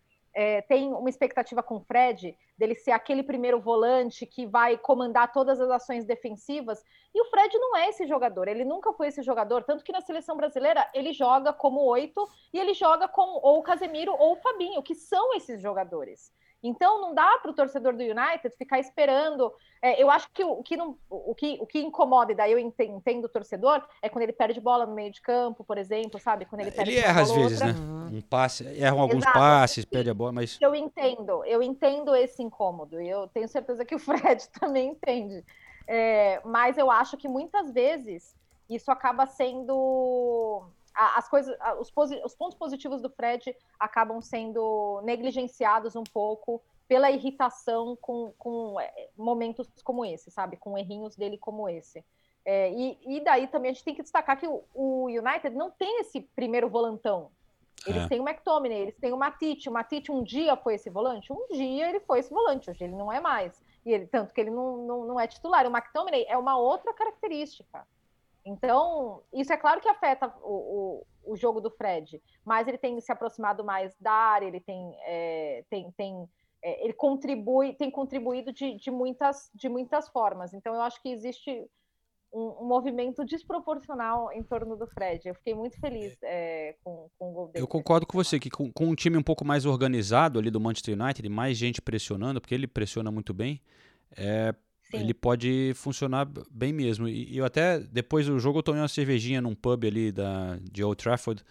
[0.41, 5.31] é, tem uma expectativa com o Fred dele ser aquele primeiro volante que vai comandar
[5.31, 6.83] todas as ações defensivas.
[7.15, 9.65] E o Fred não é esse jogador, ele nunca foi esse jogador.
[9.65, 13.63] Tanto que na seleção brasileira ele joga como oito e ele joga com ou o
[13.63, 16.33] Casemiro ou o Fabinho, que são esses jogadores.
[16.63, 19.53] Então não dá para o torcedor do United ficar esperando.
[19.81, 22.53] É, eu acho que o, o que não, o, que, o que incomoda, e daí
[22.53, 25.79] eu ente- entendo o torcedor, é quando ele perde bola no meio de campo, por
[25.79, 26.45] exemplo, sabe?
[26.45, 27.73] Quando ele perde Ele erra às vezes, outra.
[27.73, 27.79] né?
[28.13, 29.39] Um passe, erram alguns Exato.
[29.39, 33.85] passes, perde a bola, mas Eu entendo, eu entendo esse incômodo, e eu tenho certeza
[33.85, 33.99] que o
[34.39, 35.45] Fred também entende.
[35.87, 38.37] É, mas eu acho que muitas vezes
[38.69, 40.63] isso acaba sendo.
[41.17, 41.91] As coisas, os,
[42.25, 49.09] os pontos positivos do Fred acabam sendo negligenciados um pouco pela irritação com, com é,
[49.17, 50.57] momentos como esse, sabe?
[50.57, 52.05] Com errinhos dele como esse.
[52.45, 55.71] É, e, e daí também a gente tem que destacar que o, o United não
[55.71, 57.31] tem esse primeiro volantão.
[57.87, 58.09] Eles É.
[58.09, 59.69] têm o McTominay, eles têm o Matite.
[59.69, 61.33] O Matite um dia foi esse volante?
[61.33, 63.59] Um dia ele foi esse volante, hoje ele não é mais.
[63.87, 65.65] E ele, tanto que ele não, não, não é titular.
[65.67, 67.87] O McTominay é uma outra característica.
[68.45, 73.01] Então, isso é claro que afeta o, o, o jogo do Fred, mas ele tem
[73.01, 76.29] se aproximado mais da área, ele tem, é, tem, tem
[76.63, 80.53] é, ele contribui, tem contribuído de, de, muitas, de muitas formas.
[80.53, 81.51] Então, eu acho que existe
[82.33, 85.29] um, um movimento desproporcional em torno do Fred.
[85.29, 87.63] Eu fiquei muito feliz é, com, com o gol dele.
[87.63, 90.61] eu concordo com você que com, com um time um pouco mais organizado ali do
[90.61, 93.61] Manchester United, mais gente pressionando, porque ele pressiona muito bem,
[94.17, 94.55] é,
[94.93, 97.09] ele pode funcionar bem mesmo.
[97.09, 100.83] E, eu até, depois do jogo, eu tomei uma cervejinha num pub ali da, de
[100.85, 101.43] Old Trafford,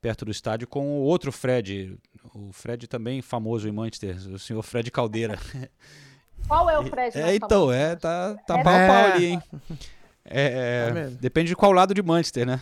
[0.00, 1.98] perto do estádio, com o outro Fred,
[2.34, 5.38] o Fred também famoso em Manchester, o senhor Fred Caldeira.
[6.46, 7.18] Qual é o Fred?
[7.18, 7.72] É, então, famoso?
[7.72, 8.62] é, tá, tá É.
[8.62, 9.12] pau a pau É.
[9.12, 9.42] ali, hein?
[10.30, 11.16] É, mesmo.
[11.18, 12.60] depende de qual lado de Manchester, né?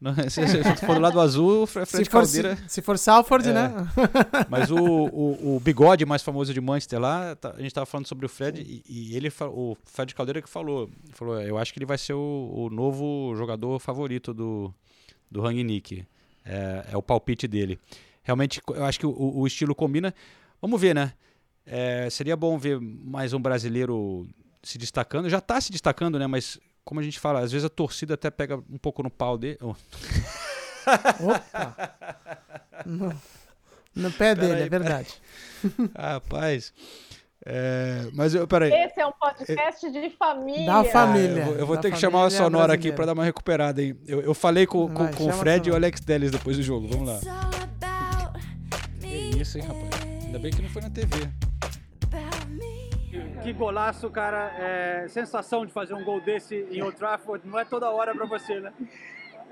[0.00, 2.56] Não, Se, se for do lado azul, Fred Se for, Caldeira.
[2.56, 3.52] se, se for Salford, É.
[3.52, 3.72] né?
[4.50, 8.06] Mas o, o, o bigode mais famoso de Manchester lá, tá- a gente tava falando
[8.06, 11.78] sobre o Fred e, e ele, o Fred Caldeira que falou, falou, eu acho que
[11.78, 14.72] ele vai ser o, o novo jogador favorito do,
[15.30, 16.04] do Rangnick.
[16.44, 17.78] É, é o palpite dele.
[18.22, 20.14] Realmente, eu acho que o, o estilo combina.
[20.60, 21.12] Vamos ver, né?
[21.64, 24.28] É, seria bom ver mais um brasileiro
[24.62, 25.28] se destacando.
[25.30, 26.26] Já tá se destacando, né?
[26.26, 29.36] Mas como a gente fala, às vezes a torcida até pega um pouco no pau
[29.36, 29.58] dele.
[29.60, 29.74] Oh.
[31.20, 31.90] Opa!
[32.86, 33.12] No,
[33.92, 35.14] no pé dele, Peraí, é verdade.
[35.98, 36.72] Rapaz.
[37.44, 38.72] É, mas eu, peraí.
[38.72, 40.64] Esse é um podcast de família.
[40.64, 41.40] Da família.
[41.40, 43.24] É, eu vou, eu vou da ter que chamar a sonora aqui pra dar uma
[43.24, 43.98] recuperada, hein?
[44.06, 45.74] Eu, eu falei com, com, Vai, com o chama a Fred e o.
[45.74, 46.86] Alex Telles depois do jogo.
[46.86, 47.18] Vamos lá.
[49.00, 50.24] Que isso, hein, rapaz?
[50.24, 51.28] Ainda bem que não foi na TV.
[53.46, 54.52] Que golaço, cara.
[54.58, 57.46] É, sensação de fazer um gol desse em Old Trafford.
[57.46, 58.72] Não é toda hora pra você, né?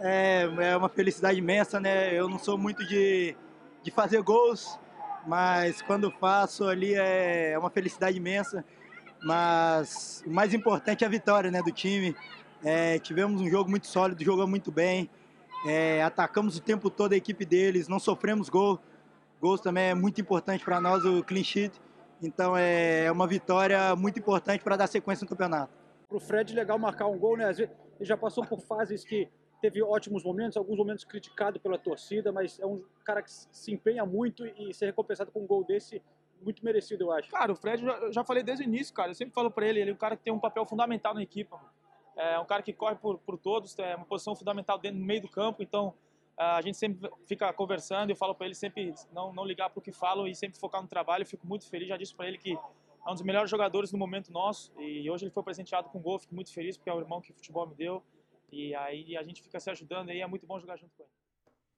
[0.01, 2.12] É, é uma felicidade imensa, né?
[2.12, 3.36] Eu não sou muito de,
[3.84, 4.80] de fazer gols,
[5.24, 8.64] mas quando faço ali é uma felicidade imensa.
[9.22, 12.16] Mas o mais importante é a vitória né, do time.
[12.64, 15.09] É, tivemos um jogo muito sólido, jogou muito bem.
[15.68, 18.80] é, atacamos o tempo todo a equipe deles, não sofremos gol.
[19.40, 21.80] Gols também é muito importante para nós, o clean sheet.
[22.23, 25.73] Então é uma vitória muito importante para dar sequência no campeonato.
[26.09, 27.49] Para o Fred, legal marcar um gol, né?
[27.49, 29.29] Às vezes, ele já passou por fases que
[29.61, 34.05] teve ótimos momentos, alguns momentos criticado pela torcida, mas é um cara que se empenha
[34.05, 36.03] muito e ser recompensado com um gol desse
[36.43, 37.31] muito merecido, eu acho.
[37.31, 39.11] Cara, o Fred, eu já falei desde o início, cara.
[39.11, 41.23] Eu sempre falo para ele, ele é um cara que tem um papel fundamental na
[41.23, 41.51] equipe.
[42.17, 45.23] É um cara que corre por, por todos, é uma posição fundamental dentro no meio
[45.23, 45.95] do campo, então
[46.37, 49.82] a gente sempre fica conversando, eu falo para ele sempre não, não ligar para o
[49.82, 51.22] que falo e sempre focar no trabalho.
[51.22, 53.99] Eu fico muito feliz, já disse para ele que é um dos melhores jogadores no
[53.99, 57.01] momento nosso e hoje ele foi presenteado com gol, fico muito feliz porque é o
[57.01, 58.03] irmão que o futebol me deu
[58.51, 61.11] e aí a gente fica se ajudando e é muito bom jogar junto com ele.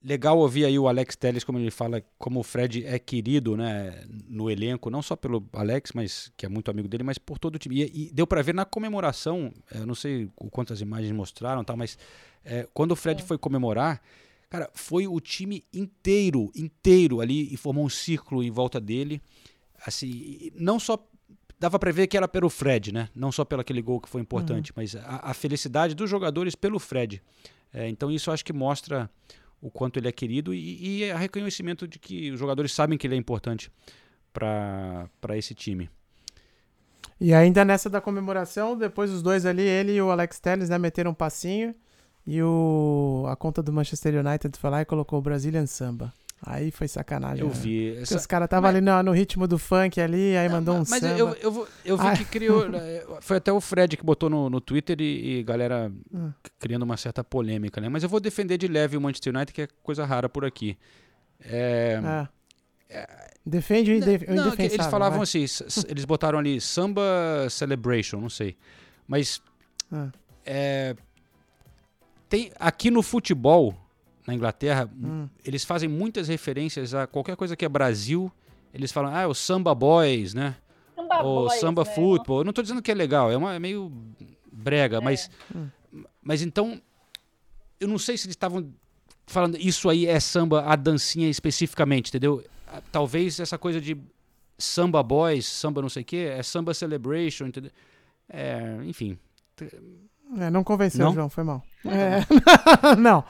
[0.02, 4.04] Legal ouvir aí o Alex Telles, como ele fala, como o Fred é querido né,
[4.28, 7.56] no elenco, não só pelo Alex, mas que é muito amigo dele, mas por todo
[7.56, 7.82] o time.
[7.82, 11.98] E, e deu para ver na comemoração, eu não sei quantas imagens mostraram, tá, mas
[12.44, 14.00] é, quando o Fred foi comemorar,
[14.48, 19.20] Cara, foi o time inteiro, inteiro ali e formou um círculo em volta dele.
[19.84, 20.98] Assim, não só
[21.58, 23.08] dava para ver que era pelo Fred, né?
[23.14, 24.74] Não só pelo aquele gol que foi importante, uhum.
[24.76, 27.22] mas a, a, felicidade dos jogadores pelo Fred.
[27.72, 29.10] É, então isso acho que mostra
[29.60, 33.14] o quanto ele é querido e, e reconhecimento de que os jogadores sabem que ele
[33.14, 33.70] é importante
[34.32, 35.90] para esse time.
[37.18, 40.78] E ainda nessa da comemoração, depois os dois ali, ele e o Alex Telles, né,
[40.78, 41.74] meteram um passinho.
[42.26, 46.12] E o, a conta do Manchester United foi lá e colocou o Brazilian Samba.
[46.44, 47.40] Aí foi sacanagem.
[47.42, 47.54] Eu né?
[47.54, 47.96] vi.
[47.96, 48.16] Essa...
[48.16, 48.76] Os caras estavam mas...
[48.76, 51.08] ali no, no, ritmo do funk ali, aí mandou um mas samba.
[51.08, 52.16] Mas eu, eu, eu vi Ai.
[52.16, 52.68] que criou.
[52.68, 56.30] Né, foi até o Fred que botou no, no Twitter e, e galera hum.
[56.58, 57.88] criando uma certa polêmica, né?
[57.88, 60.76] Mas eu vou defender de leve o Manchester United, que é coisa rara por aqui.
[61.40, 62.00] É.
[62.04, 62.28] Ah.
[62.90, 63.30] É...
[63.44, 64.26] Defende o, indef...
[64.28, 65.22] não, Eles falavam vai.
[65.22, 65.46] assim,
[65.88, 68.56] eles botaram ali Samba Celebration, não sei.
[69.06, 69.40] Mas.
[69.90, 70.08] Ah.
[70.44, 70.96] É,
[72.28, 73.74] tem aqui no futebol
[74.26, 75.28] na Inglaterra, hum.
[75.44, 78.30] eles fazem muitas referências a qualquer coisa que é Brasil.
[78.74, 80.56] Eles falam, ah, é o Samba Boys, né?
[80.96, 81.94] Samba Ou Boys, Samba né?
[81.94, 82.40] Football.
[82.40, 83.92] Eu não estou dizendo que é legal, é, uma, é meio
[84.50, 85.00] brega, é.
[85.00, 85.68] mas, hum.
[86.20, 86.80] mas então,
[87.78, 88.68] eu não sei se eles estavam
[89.26, 92.44] falando, isso aí é samba, a dancinha especificamente, entendeu?
[92.90, 93.96] Talvez essa coisa de
[94.58, 97.70] Samba Boys, samba não sei o quê, é Samba Celebration, entendeu?
[98.28, 99.18] É, enfim.
[100.38, 101.14] É, não convenceu, não?
[101.14, 101.62] João, foi mal.
[101.84, 102.96] É.
[102.96, 103.24] não.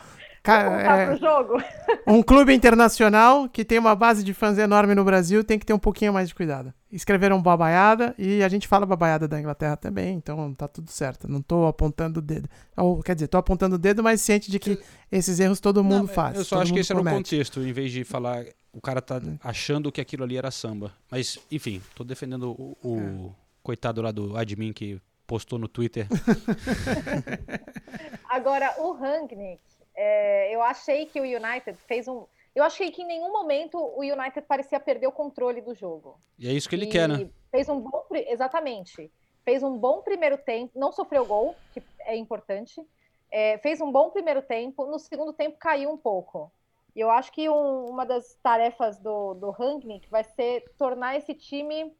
[0.49, 1.61] É, jogo.
[2.07, 5.73] um clube internacional que tem uma base de fãs enorme no Brasil tem que ter
[5.73, 6.73] um pouquinho mais de cuidado.
[6.91, 11.29] Escreveram babaiada e a gente fala babaiada da Inglaterra também, então tá tudo certo.
[11.29, 12.49] Não tô apontando o dedo.
[12.77, 14.79] Ou, quer dizer, tô apontando o dedo, mas ciente de que
[15.11, 16.37] esses erros todo mundo Não, faz.
[16.37, 17.09] Eu só acho que esse comete.
[17.09, 18.45] era o contexto, em vez de falar
[18.77, 20.93] o cara tá achando que aquilo ali era samba.
[21.11, 23.31] Mas, enfim, tô defendendo o, o é.
[23.63, 26.07] coitado lá do admin que postou no Twitter.
[28.29, 29.61] Agora, o Rangnick,
[29.95, 32.27] é, eu achei que o United fez um.
[32.55, 36.19] Eu achei que em nenhum momento o United parecia perder o controle do jogo.
[36.39, 37.29] E é isso que ele e quer, né?
[37.51, 38.05] Fez um bom.
[38.11, 39.11] Exatamente.
[39.45, 42.85] Fez um bom primeiro tempo, não sofreu gol, que é importante.
[43.31, 46.51] É, fez um bom primeiro tempo, no segundo tempo caiu um pouco.
[46.95, 51.35] E eu acho que um, uma das tarefas do, do Rangnick vai ser tornar esse
[51.35, 51.95] time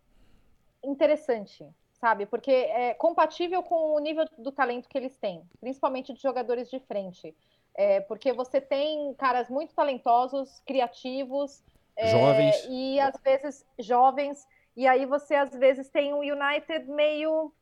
[0.83, 1.67] interessante
[2.01, 2.27] sabe?
[2.27, 6.79] Porque é compatível com o nível do talento que eles têm, principalmente de jogadores de
[6.81, 7.35] frente.
[7.75, 11.63] É, porque você tem caras muito talentosos, criativos,
[11.95, 12.67] é, jovens.
[12.69, 17.53] e às vezes jovens, e aí você às vezes tem um United meio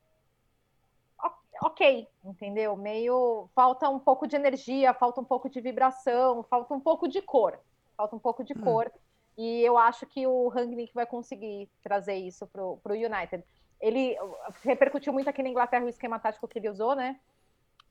[1.62, 2.76] ok, entendeu?
[2.76, 7.22] Meio falta um pouco de energia, falta um pouco de vibração, falta um pouco de
[7.22, 7.58] cor,
[7.96, 8.60] falta um pouco de hum.
[8.60, 8.92] cor.
[9.36, 13.42] E eu acho que o Rangnick vai conseguir trazer isso para o United
[13.84, 14.16] ele
[14.62, 17.20] repercutiu muito aqui na Inglaterra o esquema tático que ele usou, né?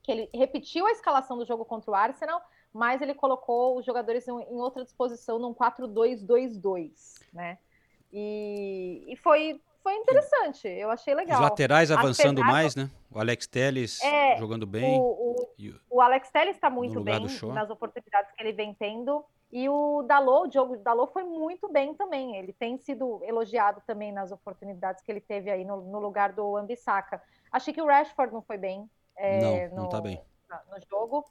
[0.02, 2.42] Que ele repetiu a escalação do jogo contra o Arsenal,
[2.72, 7.58] mas ele colocou os jogadores em outra disposição num 4-2-2-2, né?
[8.12, 11.36] E, e foi, foi interessante, eu achei legal.
[11.36, 12.90] Os laterais avançando Apesar mais, né?
[13.08, 14.98] O Alex Telles é, jogando bem.
[14.98, 15.50] O, o,
[15.88, 17.20] o Alex Telles está muito bem
[17.52, 19.24] nas oportunidades que ele vem tendo.
[19.54, 22.34] E o Dalot, o Diogo Dalot foi muito bem também.
[22.36, 26.56] Ele tem sido elogiado também nas oportunidades que ele teve aí no, no lugar do
[26.56, 27.22] Ambissaca.
[27.52, 30.20] Achei que o Rashford não foi bem, é, não, no, não tá bem.
[30.50, 31.24] no jogo,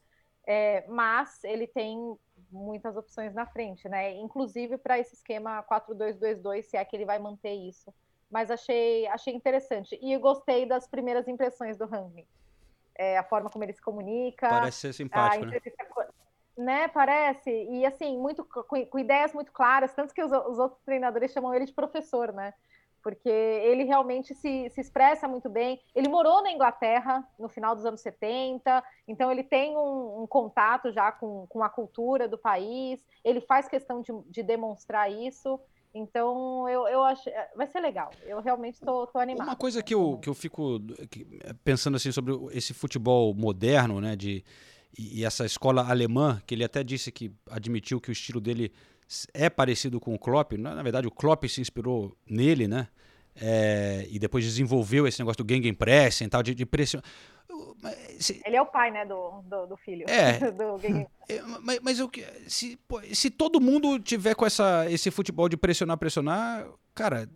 [0.47, 2.17] é, mas ele tem
[2.49, 4.13] muitas opções na frente, né?
[4.13, 7.93] Inclusive para esse esquema 4-2-2-2, se é que ele vai manter isso.
[8.31, 9.99] Mas achei, achei interessante.
[10.01, 12.29] E gostei das primeiras impressões do Rangnick.
[12.95, 14.47] É, a forma como ele se comunica.
[14.47, 15.59] Parece ser simpático, né?
[16.55, 17.49] Né, parece.
[17.49, 21.53] E assim, muito com, com, ideias muito claras, tanto que os, os, outros treinadores chamam
[21.53, 22.53] ele de professor, né?
[23.03, 25.79] porque ele realmente se, se expressa muito bem.
[25.93, 30.91] Ele morou na Inglaterra no final dos anos 70, então ele tem um, um contato
[30.91, 35.59] já com, com a cultura do país, ele faz questão de, de demonstrar isso.
[35.93, 37.29] Então, eu, eu acho.
[37.55, 38.09] Vai ser legal.
[38.25, 39.47] Eu realmente estou animado.
[39.47, 40.79] Uma coisa que eu, que eu fico
[41.63, 44.15] pensando assim sobre esse futebol moderno, né?
[44.15, 44.43] De,
[44.97, 48.71] e essa escola alemã, que ele até disse que admitiu que o estilo dele
[49.33, 50.53] é parecido com o Klopp.
[50.53, 52.87] Na, verdade, o Klopp se inspirou nele, né?
[53.35, 57.09] É, e depois desenvolveu esse negócio do Gegenpressing e tal, de, de pressionar.
[58.45, 60.05] Ele é o pai, né, do, do, do filho.
[60.07, 60.39] É.
[60.51, 60.79] do
[61.27, 62.09] é mas, mas eu,
[62.47, 62.79] se,
[63.13, 67.27] se todo mundo tiver com essa, esse futebol de pressionar, pressionar, cara,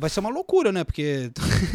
[0.00, 0.82] vai ser uma loucura, né?
[0.82, 1.30] Porque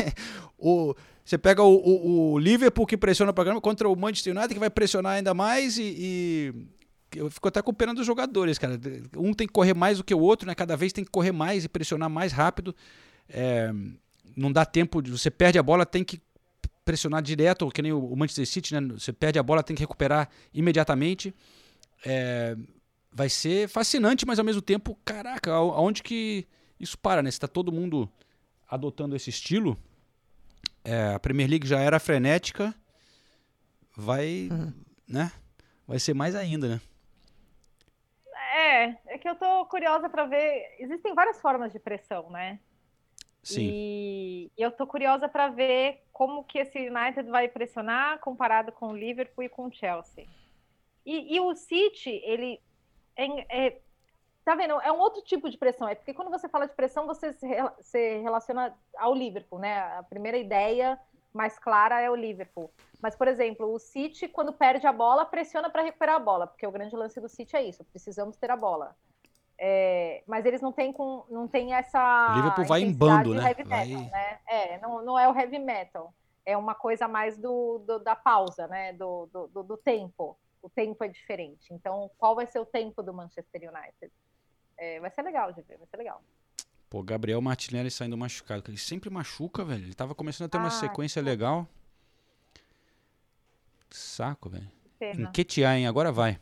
[0.58, 4.54] o, você pega o, o, o Liverpool que pressiona para caramba contra o Manchester United
[4.54, 6.54] que vai pressionar ainda mais e, e,
[7.16, 8.80] eu fico até com pena dos jogadores, cara.
[9.16, 10.56] Um tem que correr mais do que o outro, né?
[10.56, 12.76] Cada vez tem que correr mais e pressionar mais rápido.
[13.30, 13.72] É,
[14.36, 16.20] não dá tempo, você perde a bola, tem que
[16.84, 18.82] pressionar direto, que nem o Manchester City, né?
[18.94, 21.34] Você perde a bola, tem que recuperar imediatamente.
[22.06, 22.58] É,
[23.12, 26.46] vai ser fascinante, mas ao mesmo tempo, caraca, aonde que
[26.80, 27.32] isso para, né?
[27.32, 28.10] Se tá todo mundo
[28.68, 29.78] adotando esse estilo,
[30.84, 32.74] é, a Premier League já era frenética,
[33.96, 34.74] vai, uhum.
[35.08, 35.32] né?
[35.88, 36.82] Vai ser mais ainda, né?
[38.56, 40.76] É, é que eu tô curiosa para ver.
[40.80, 42.60] Existem várias formas de pressão, né?
[43.44, 43.70] Sim.
[43.72, 48.88] E, e eu tô curiosa para ver como que esse United vai pressionar comparado com
[48.88, 50.26] o Liverpool e com o Chelsea.
[51.06, 52.60] E, e o City, ele
[53.16, 53.82] é, é,
[54.46, 54.80] tá vendo?
[54.82, 55.90] É um outro tipo de pressão.
[55.90, 59.80] É porque quando você fala de pressão, você se, relaciona ao Liverpool, né?
[59.98, 61.00] A primeira ideia
[61.34, 62.72] mais clara é o Liverpool.
[63.02, 66.66] Mas, por exemplo, o City, quando perde a bola, pressiona para recuperar a bola, porque
[66.66, 68.96] o grande lance do City é isso: precisamos ter a bola.
[69.58, 72.32] É, mas eles não têm, com, não têm essa.
[72.32, 73.44] O Liverpool vai em bando, né?
[73.50, 73.86] Heavy vai...
[73.86, 74.40] metal, né?
[74.48, 76.14] É, não, não é o heavy metal.
[76.46, 78.94] É uma coisa mais do, do da pausa, né?
[78.94, 80.38] Do, do, do, tempo.
[80.62, 81.74] O tempo é diferente.
[81.74, 84.12] Então, qual vai ser o tempo do Manchester United?
[84.78, 86.22] É, vai ser legal de ver, vai ser legal.
[86.90, 88.64] Pô, Gabriel Martinelli saindo machucado.
[88.68, 89.84] Ele sempre machuca, velho.
[89.84, 91.68] Ele tava começando a ter uma ah, sequência legal.
[93.90, 94.72] Saco, velho.
[95.20, 95.88] Enquetear, hein?
[95.88, 96.40] Agora vai.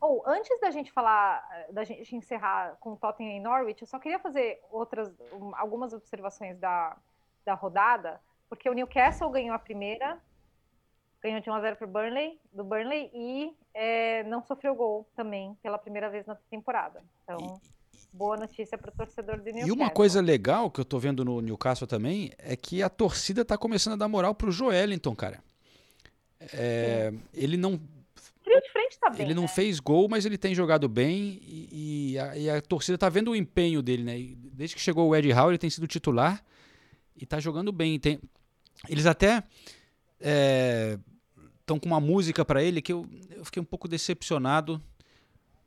[0.00, 3.88] Ou, oh, antes da gente falar, da gente encerrar com o Tottenham e Norwich, eu
[3.88, 6.96] só queria fazer outras, um, algumas observações da,
[7.44, 10.20] da rodada, porque o Newcastle ganhou a primeira,
[11.22, 16.08] ganhou de 1x0 pro Burnley, do Burnley, e é, não sofreu gol também pela primeira
[16.08, 17.02] vez na temporada.
[17.22, 17.60] Então,
[18.12, 19.68] boa notícia para o torcedor do Newcastle.
[19.68, 23.44] E uma coisa legal que eu tô vendo no Newcastle também é que a torcida
[23.44, 25.42] tá começando a dar moral pro Joelinton, cara.
[26.52, 27.80] É, ele não
[28.48, 29.26] trio de frente tá bem.
[29.26, 29.48] Ele não né?
[29.48, 33.30] fez gol, mas ele tem jogado bem e, e, a, e, a, torcida tá vendo
[33.30, 34.18] o empenho dele, né?
[34.18, 36.42] E desde que chegou o Ed Howe, ele tem sido titular
[37.16, 37.98] e tá jogando bem.
[37.98, 38.18] Tem,
[38.88, 39.42] eles até
[40.20, 44.82] estão é, com uma música para ele que eu, eu fiquei um pouco decepcionado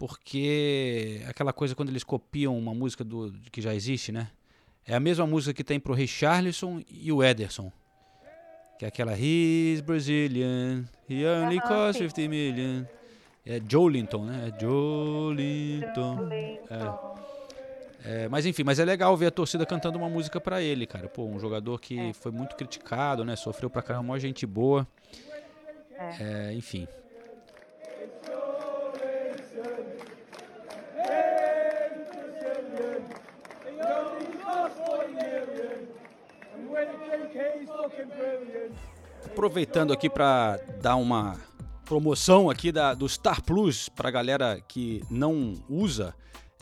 [0.01, 4.29] porque aquela coisa quando eles copiam uma música do que já existe, né?
[4.83, 7.71] É a mesma música que tem pro Richarlison e o Ederson.
[8.79, 12.83] Que é aquela He's Brazilian, he only costs 50 million.
[13.45, 14.51] É Jolinton, né?
[14.51, 16.29] É Jolinton.
[16.31, 17.30] É.
[18.03, 21.07] É, mas enfim, mas é legal ver a torcida cantando uma música para ele, cara.
[21.07, 22.13] Pô, um jogador que é.
[22.13, 23.35] foi muito criticado, né?
[23.35, 24.87] Sofreu pra caramba, uma gente boa.
[25.97, 26.49] É.
[26.49, 26.87] é enfim.
[39.25, 41.39] Aproveitando aqui para dar uma
[41.85, 46.13] promoção aqui da, do Star Plus para a galera que não usa,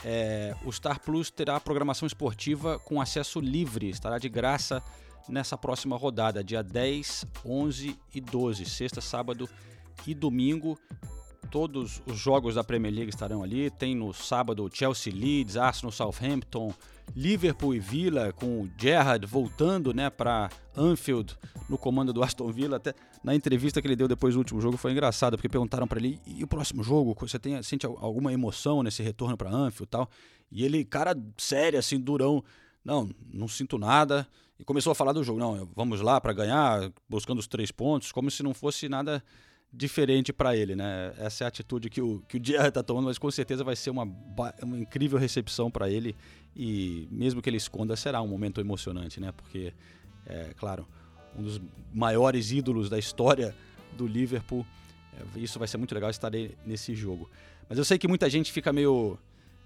[0.04, 4.82] é, o Star Plus terá programação esportiva com acesso livre, estará de graça
[5.28, 9.48] nessa próxima rodada, dia 10, 11 e 12, sexta, sábado
[10.08, 10.78] e domingo.
[11.52, 13.70] Todos os jogos da Premier League estarão ali.
[13.72, 16.74] Tem no sábado Chelsea Leeds, Arsenal Southampton,
[17.16, 21.38] Liverpool e Villa, com o Gerrard voltando né, para Anfield
[21.68, 22.78] no comando do Aston Villa.
[22.78, 22.94] Até
[23.24, 26.20] na entrevista que ele deu depois do último jogo foi engraçado, porque perguntaram para ele:
[26.26, 27.16] e o próximo jogo?
[27.20, 30.10] Você tem, sente alguma emoção nesse retorno para Anfield e tal?
[30.52, 32.44] E ele, cara sério, assim, durão.
[32.84, 34.28] Não, não sinto nada.
[34.58, 35.40] E começou a falar do jogo.
[35.40, 39.24] Não, vamos lá para ganhar, buscando os três pontos, como se não fosse nada
[39.72, 41.14] diferente para ele, né?
[41.18, 43.76] Essa é a atitude que o, que o Diarra tá tomando, mas com certeza vai
[43.76, 44.04] ser uma,
[44.64, 46.16] uma incrível recepção para ele
[46.56, 49.32] e mesmo que ele esconda, será um momento emocionante, né?
[49.32, 49.74] Porque,
[50.26, 50.88] é claro,
[51.38, 51.62] um dos
[51.94, 53.56] maiores ídolos da história
[53.96, 54.66] do Liverpool,
[55.14, 56.32] é, isso vai ser muito legal estar
[56.66, 57.30] nesse jogo.
[57.68, 59.18] Mas eu sei que muita gente fica meio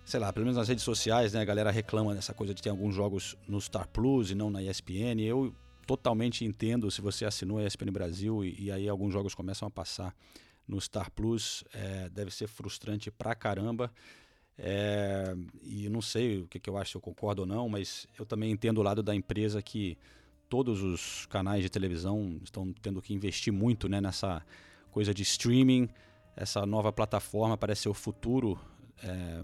[0.06, 2.70] sei lá, pelo menos nas redes sociais, né, a galera reclama dessa coisa de ter
[2.70, 5.22] alguns jogos no Star Plus e não na ESPN.
[5.22, 5.54] Eu
[5.86, 9.72] totalmente entendo se você assinou a ESPN Brasil e, e aí alguns jogos começam a
[9.72, 10.14] passar
[10.68, 13.92] no Star Plus, é, deve ser frustrante pra caramba.
[14.58, 18.08] É, e não sei o que, que eu acho, se eu concordo ou não, mas
[18.18, 19.98] eu também entendo o lado da empresa que
[20.48, 24.46] todos os canais de televisão estão tendo que investir muito né, nessa
[24.92, 25.90] coisa de streaming.
[26.36, 28.60] Essa nova plataforma parece ser o futuro
[29.04, 29.44] é,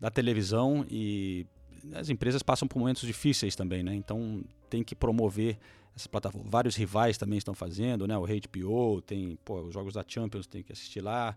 [0.00, 1.46] da televisão e
[1.94, 3.94] as empresas passam por momentos difíceis também, né?
[3.94, 5.58] Então tem que promover
[5.94, 6.48] essa plataforma.
[6.48, 8.16] Vários rivais também estão fazendo, né?
[8.16, 11.36] O HBO tem, pô, os jogos da Champions tem que assistir lá.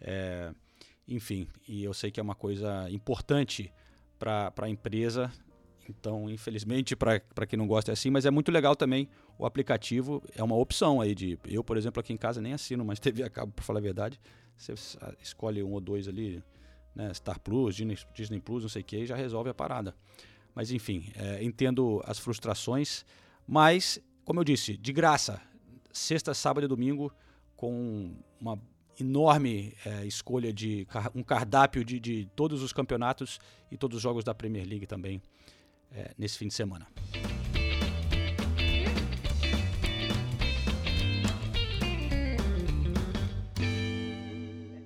[0.00, 0.52] É,
[1.10, 3.72] enfim, e eu sei que é uma coisa importante
[4.18, 5.30] para a empresa.
[5.88, 10.22] Então, infelizmente, para quem não gosta é assim, mas é muito legal também o aplicativo.
[10.36, 11.36] É uma opção aí de.
[11.44, 13.82] Eu, por exemplo, aqui em casa nem assino mais TV a cabo, para falar a
[13.82, 14.20] verdade.
[14.56, 14.74] Você
[15.20, 16.42] escolhe um ou dois ali,
[16.94, 17.12] né?
[17.12, 19.94] Star Plus, Disney, Disney Plus, não sei o que, e já resolve a parada.
[20.54, 23.04] Mas enfim, é, entendo as frustrações,
[23.46, 25.40] mas, como eu disse, de graça,
[25.92, 27.12] sexta, sábado e domingo,
[27.56, 28.60] com uma
[29.02, 33.38] enorme é, escolha de um cardápio de, de, todos os campeonatos
[33.70, 35.20] e todos os jogos da Premier League também
[35.92, 36.86] é, nesse fim de semana.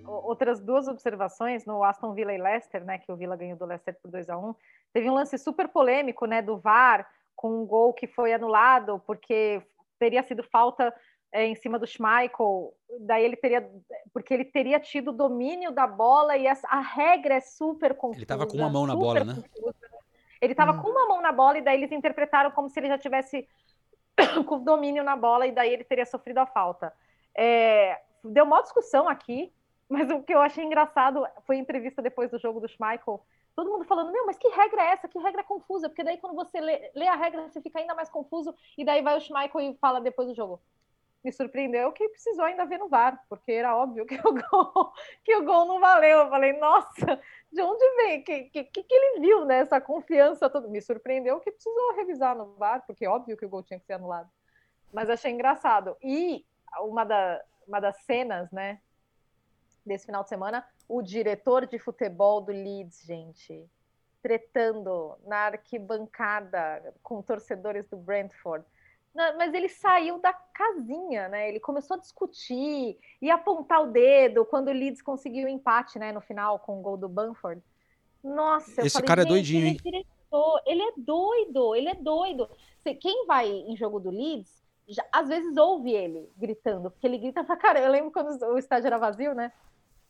[0.07, 3.97] Outras duas observações no Aston Villa e Leicester, né, que o Villa ganhou do Leicester
[4.01, 4.55] por 2 a 1
[4.93, 7.07] Teve um lance super polêmico, né, do VAR
[7.37, 9.63] com um gol que foi anulado porque
[9.99, 10.95] teria sido falta
[11.35, 13.69] é, em cima do Schmeichel, daí ele teria,
[14.13, 18.19] porque ele teria tido domínio da bola e essa, a regra é super confusa.
[18.19, 19.43] Ele estava com uma mão na bola, né?
[20.41, 20.81] Ele estava hum.
[20.81, 23.49] com uma mão na bola e daí eles interpretaram como se ele já tivesse
[24.47, 26.93] com domínio na bola e daí ele teria sofrido a falta.
[27.37, 29.53] É, deu uma discussão aqui,
[29.89, 33.21] mas o que eu achei engraçado foi a entrevista depois do jogo do Schmeichel,
[33.57, 35.09] todo mundo falando, meu, mas que regra é essa?
[35.09, 35.89] Que regra confusa?
[35.89, 39.03] Porque daí quando você lê, lê a regra, você fica ainda mais confuso, e daí
[39.03, 40.61] vai o Schmeichel e fala depois do jogo,
[41.25, 44.93] me surpreendeu que precisou ainda ver no VAR, porque era óbvio que o gol,
[45.25, 46.19] que o gol não valeu.
[46.19, 47.21] Eu falei, nossa,
[47.51, 48.21] de onde vem?
[48.21, 49.65] O que, que, que ele viu né?
[49.81, 50.69] confiança toda?
[50.69, 53.87] Me surpreendeu que precisou revisar no VAR, porque é óbvio que o gol tinha que
[53.87, 54.31] ser anulado.
[54.93, 55.97] Mas achei engraçado.
[56.03, 56.45] E
[56.81, 58.81] uma, da, uma das cenas, né,
[59.85, 63.67] desse final de semana, o diretor de futebol do Leeds, gente,
[64.23, 68.65] tretando na arquibancada com torcedores do Brentford
[69.15, 71.49] mas ele saiu da casinha, né?
[71.49, 76.11] Ele começou a discutir e apontar o dedo quando o Leeds conseguiu o empate, né?
[76.11, 77.63] No final, com o gol do Banford.
[78.23, 79.77] Nossa, Esse falei, cara é doidinho, hein?
[79.85, 80.03] Ele é,
[80.67, 82.49] ele é doido, ele é doido.
[83.01, 87.45] Quem vai em jogo do Leeds, já, às vezes ouve ele gritando, porque ele grita
[87.45, 87.87] pra caramba.
[87.87, 89.53] Eu lembro quando o estádio era vazio, né?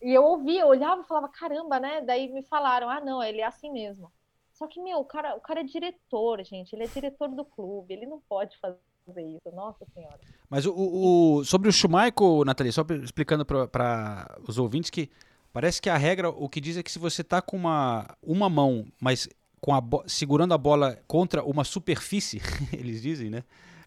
[0.01, 2.01] E eu ouvia, eu olhava e falava, caramba, né?
[2.01, 4.11] Daí me falaram, ah, não, ele é assim mesmo.
[4.53, 6.73] Só que, meu, o cara, o cara é diretor, gente.
[6.75, 10.19] Ele é diretor do clube, ele não pode fazer fazer isso, nossa senhora.
[10.49, 15.11] Mas o, o sobre o Schumacher, Nathalie, só explicando para os ouvintes que
[15.53, 18.49] parece que a regra, o que diz é que se você tá com uma, uma
[18.49, 19.29] mão, mas
[19.61, 22.41] com a segurando a bola contra uma superfície,
[22.73, 23.45] eles dizem, né?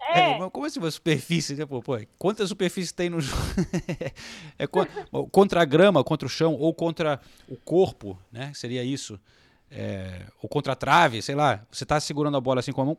[0.10, 0.42] É.
[0.42, 1.66] é como assim uma superfície, né?
[1.66, 3.42] Pô, pô, quantas superfícies tem no jogo?
[4.58, 4.66] é
[5.32, 8.52] contra a grama, contra o chão ou contra o corpo, né?
[8.54, 9.20] Seria isso.
[9.70, 11.62] É, ou contra a trave, sei lá.
[11.70, 12.98] Você está segurando a bola assim com a mão.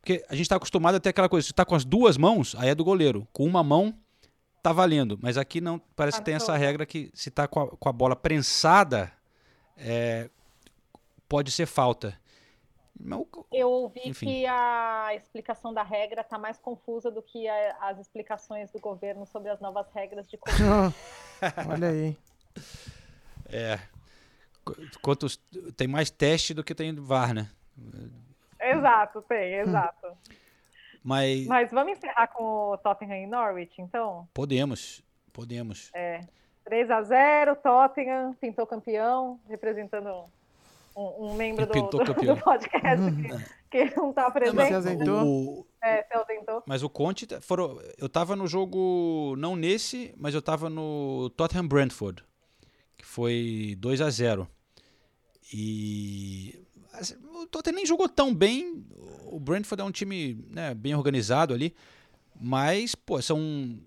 [0.00, 2.54] Porque a gente está acostumado a ter aquela coisa, se está com as duas mãos,
[2.58, 3.28] aí é do goleiro.
[3.32, 3.94] Com uma mão,
[4.62, 5.18] tá valendo.
[5.20, 8.16] Mas aqui não, parece que tem essa regra que se está com, com, a bola
[8.16, 9.12] prensada,
[9.76, 10.30] é,
[11.28, 12.18] pode ser falta.
[13.52, 14.26] Eu ouvi Enfim.
[14.26, 19.26] que a explicação da regra está mais confusa do que a, as explicações do governo
[19.26, 20.38] sobre as novas regras de
[21.68, 22.16] Olha aí.
[23.48, 23.78] É.
[25.02, 25.40] Quantos,
[25.76, 27.50] tem mais teste do que tem VAR, né?
[28.60, 30.06] Exato, tem, exato.
[31.02, 31.46] Mas...
[31.46, 34.28] Mas vamos encerrar com o Tottenham e Norwich, então?
[34.34, 35.02] Podemos,
[35.32, 35.90] podemos.
[35.94, 36.20] É.
[36.64, 40.24] 3 a 0 Tottenham pintou campeão, representando
[40.94, 43.04] um, um membro do, do, do, podcast
[43.70, 44.56] que, que não está presente.
[45.04, 46.62] Não, mas o, é, se ausentou.
[46.66, 51.66] Mas o Conte, foram, eu estava no jogo, não nesse, mas eu estava no Tottenham
[51.66, 52.22] Brentford,
[52.96, 54.46] que foi 2 a 0
[55.52, 56.62] E
[57.42, 58.84] o Tottenham nem jogou tão bem.
[59.26, 61.74] O Brentford é um time né, bem organizado ali.
[62.40, 63.78] Mas, pô, são.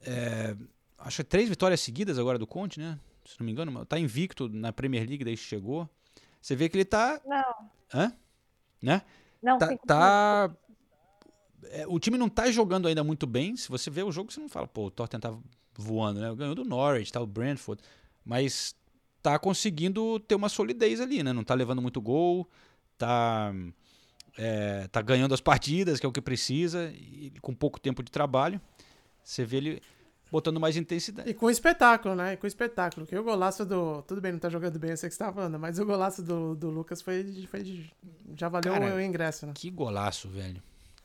[0.00, 0.56] É,
[0.98, 2.98] acho que três vitórias seguidas agora do Conte, né?
[3.24, 3.84] Se não me engano.
[3.86, 5.88] Tá invicto na Premier League desde que chegou.
[6.40, 7.20] Você vê que ele tá.
[7.24, 7.70] Não.
[7.92, 8.12] Hã?
[8.82, 9.02] Né?
[9.42, 9.76] Não, tá.
[9.86, 10.56] tá...
[11.70, 13.56] É, o time não tá jogando ainda muito bem.
[13.56, 15.34] Se você vê o jogo, você não fala, pô, o Tottenham tá
[15.76, 16.34] voando, né?
[16.34, 17.82] Ganhou do Norwich, tá o Brentford.
[18.24, 18.74] Mas
[19.22, 21.32] tá conseguindo ter uma solidez ali, né?
[21.32, 22.48] Não tá levando muito gol,
[22.98, 23.52] tá,
[24.36, 28.10] é, tá ganhando as partidas, que é o que precisa, e com pouco tempo de
[28.10, 28.60] trabalho.
[29.22, 29.82] Você vê ele
[30.30, 31.28] botando mais intensidade.
[31.28, 32.34] E com espetáculo, né?
[32.34, 33.06] E com espetáculo.
[33.06, 34.02] Que o golaço do.
[34.02, 36.22] Tudo bem, não tá jogando bem, eu sei que você tá falando, mas o golaço
[36.22, 37.86] do, do Lucas foi, foi.
[38.36, 39.52] Já valeu Cara, o ingresso, né?
[39.54, 40.62] Que golaço, velho.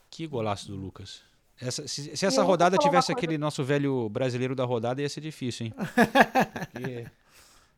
[0.10, 1.22] Que golaço do Lucas.
[1.60, 5.22] Essa, se, se essa rodada tivesse coisa- aquele nosso velho brasileiro da rodada, ia ser
[5.22, 5.74] difícil, hein?
[6.74, 7.06] Porque,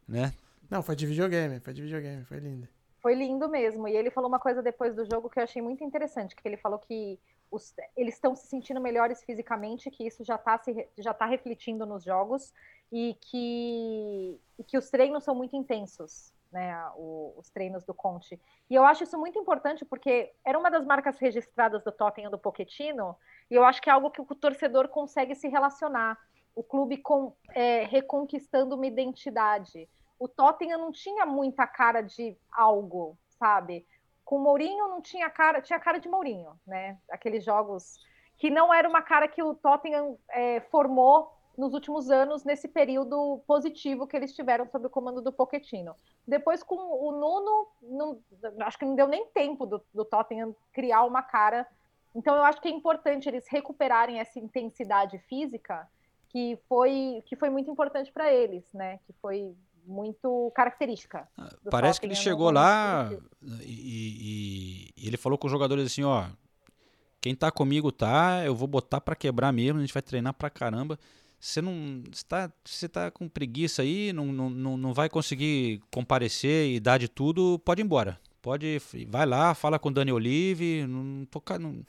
[0.07, 0.34] né?
[0.70, 2.68] Não, foi de videogame, foi de videogame, foi lindo.
[3.04, 3.86] Foi lindo mesmo.
[3.88, 6.56] E ele falou uma coisa depois do jogo que eu achei muito interessante, que ele
[6.58, 7.20] falou que
[7.51, 10.60] os- eles estão se sentindo melhores fisicamente, que isso já está
[10.97, 12.54] já tá refletindo nos jogos
[12.91, 16.74] e que, e que os treinos são muito intensos, né?
[16.95, 18.39] o- os treinos do Conte.
[18.70, 22.38] E eu acho isso muito importante porque era uma das marcas registradas do Tottenham do
[22.39, 23.18] Pochettino
[23.51, 26.18] e eu acho que é algo que o torcedor consegue se relacionar.
[26.56, 29.89] O clube com, é, reconquistando uma identidade.
[30.24, 33.86] O Tottenham não tinha muita cara de algo, sabe?
[34.24, 36.97] Com o Mourinho não tinha cara, tinha cara de Mourinho, né?
[37.11, 37.99] Aqueles jogos
[38.38, 43.43] que não era uma cara que o Tottenham é, formou nos últimos anos nesse período
[43.45, 45.93] positivo que eles tiveram sob o comando do Pochettino.
[46.26, 48.21] Depois com o Nuno, não-
[48.65, 51.67] acho que não deu nem tempo do, do Tottenham criar uma cara.
[52.15, 55.86] Então eu acho que é importante eles recuperarem essa intensidade física
[56.30, 58.99] que foi que foi muito importante para eles, né?
[59.05, 59.53] Que foi
[59.86, 61.28] muito característica.
[61.64, 63.10] do Parece que ele chegou lá
[63.62, 66.26] e, e- e ele falou com os jogadores assim, ó,
[67.22, 70.50] quem tá comigo tá, eu vou botar pra quebrar mesmo, a gente vai treinar pra
[70.50, 71.00] caramba.
[71.40, 75.82] Você não você tá, você tá com preguiça aí, não, não, não não vai conseguir
[75.92, 78.20] comparecer e dar de tudo, pode ir embora.
[78.44, 78.78] Pode,
[79.08, 81.82] vai lá, fala com o Dani Olive, não tô, não,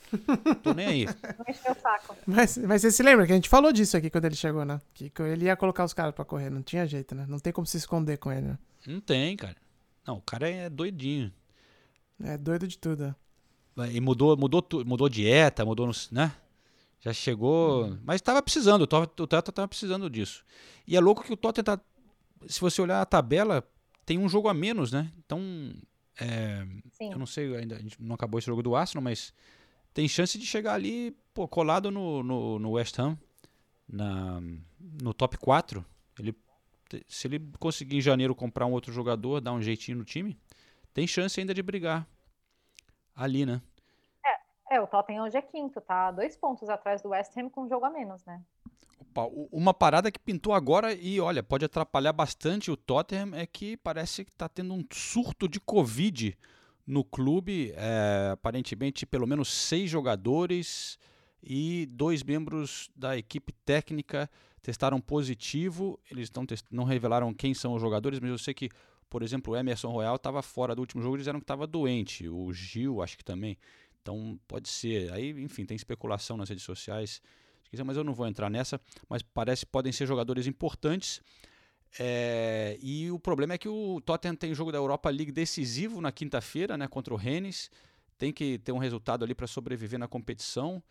[0.63, 1.07] tô nem aí.
[2.27, 4.81] Mas, mas você se lembra que a gente falou disso aqui quando ele chegou, né?
[4.95, 7.27] Que que ele ia colocar os caras pra correr, não tinha jeito, né?
[7.29, 8.59] Não tem como se esconder com ele, né?
[8.87, 9.57] Não tem, cara.
[10.07, 11.33] Não, o cara é doidinho.
[12.23, 13.15] É doido de tudo.
[13.77, 13.93] né?
[13.93, 16.33] E mudou, mudou, mudou dieta, mudou, nos- né?
[17.01, 17.99] Já chegou.
[18.05, 20.45] Mas estava precisando, o Tot- o Tottenham estava precisando disso.
[20.87, 21.81] E é louco que o Tottenham tá.
[22.47, 23.67] Se você olhar a tabela,
[24.07, 25.11] tem um jogo a menos, né?
[25.19, 25.41] Então.
[26.21, 26.65] É,
[27.01, 29.33] eu não sei, ainda a gente não acabou esse jogo do Arsenal, mas
[29.93, 33.19] tem chance de chegar ali, pô, colado no, no, no West Ham,
[33.89, 34.41] na,
[35.03, 35.85] no top 4.
[36.19, 36.37] Ele,
[37.09, 40.39] se ele conseguir em janeiro comprar um outro jogador, dar um jeitinho no time,
[40.93, 42.07] tem chance ainda de brigar
[43.15, 43.61] ali, né?
[44.71, 46.11] É, o Tottenham hoje é quinto, tá?
[46.11, 48.43] Dois pontos atrás do West Ham com um jogo a menos, né?
[48.99, 53.77] Opa, Uma parada que pintou agora e, olha, pode atrapalhar bastante o Tottenham é que
[53.77, 56.37] parece que está tendo um surto de Covid
[56.87, 57.73] no clube.
[57.77, 60.99] É, aparentemente, pelo menos seis jogadores
[61.43, 64.31] e dois membros da equipe técnica
[64.63, 65.99] testaram positivo.
[66.11, 68.69] Eles não, não revelaram quem são os jogadores, mas eu sei que,
[69.11, 72.29] por exemplo, o Emerson Royal estava fora do último jogo, disseram que estava doente.
[72.29, 73.59] O Gil, acho que também.
[74.01, 75.13] Então, pode ser.
[75.13, 77.21] Aí, enfim, tem especulação nas redes sociais
[77.75, 78.81] quiser, mas eu não vou entrar nessa.
[79.09, 81.21] Mas parece que podem ser jogadores importantes.
[81.99, 86.11] É, e o problema é que o Tottenham tem jogo da Europa League decisivo na
[86.11, 87.71] quinta-feira, né, contra o Rennes.
[88.19, 90.83] Tem que ter um resultado ali para sobreviver na competição,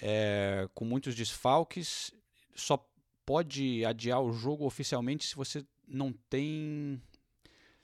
[0.00, 2.10] é, com muitos desfalques.
[2.54, 2.84] Só
[3.24, 7.00] pode adiar o jogo oficialmente se você não tem.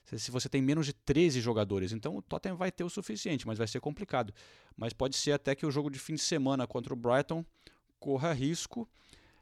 [0.03, 1.93] se- você tem menos de 13 jogadores.
[1.93, 4.33] Então o Tottenham vai ter o suficiente, mas vai ser complicado.
[4.75, 7.45] Mas pode ser até que o jogo de fim de semana contra o Brighton
[8.01, 8.89] corra risco.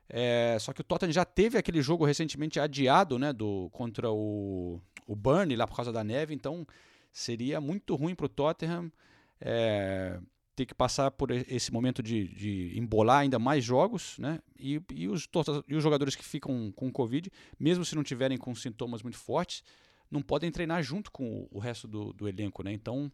[0.09, 4.81] É, só que o Tottenham já teve aquele jogo recentemente adiado, né, do contra o,
[5.07, 6.65] o Burnley lá por causa da neve, então
[7.11, 8.91] seria muito ruim para o Tottenham
[9.39, 10.19] é,
[10.55, 15.07] ter que passar por esse momento de, de embolar ainda mais jogos, né, e, e,
[15.07, 15.29] os,
[15.67, 19.63] e os jogadores que ficam com Covid, mesmo se não tiverem com sintomas muito fortes,
[20.09, 23.11] não podem treinar junto com o, o resto do, do elenco, né, então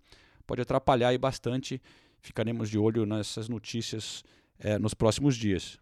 [0.47, 1.81] pode atrapalhar aí bastante,
[2.21, 4.23] ficaremos de olho nessas notícias
[4.59, 5.77] é, nos próximos dias.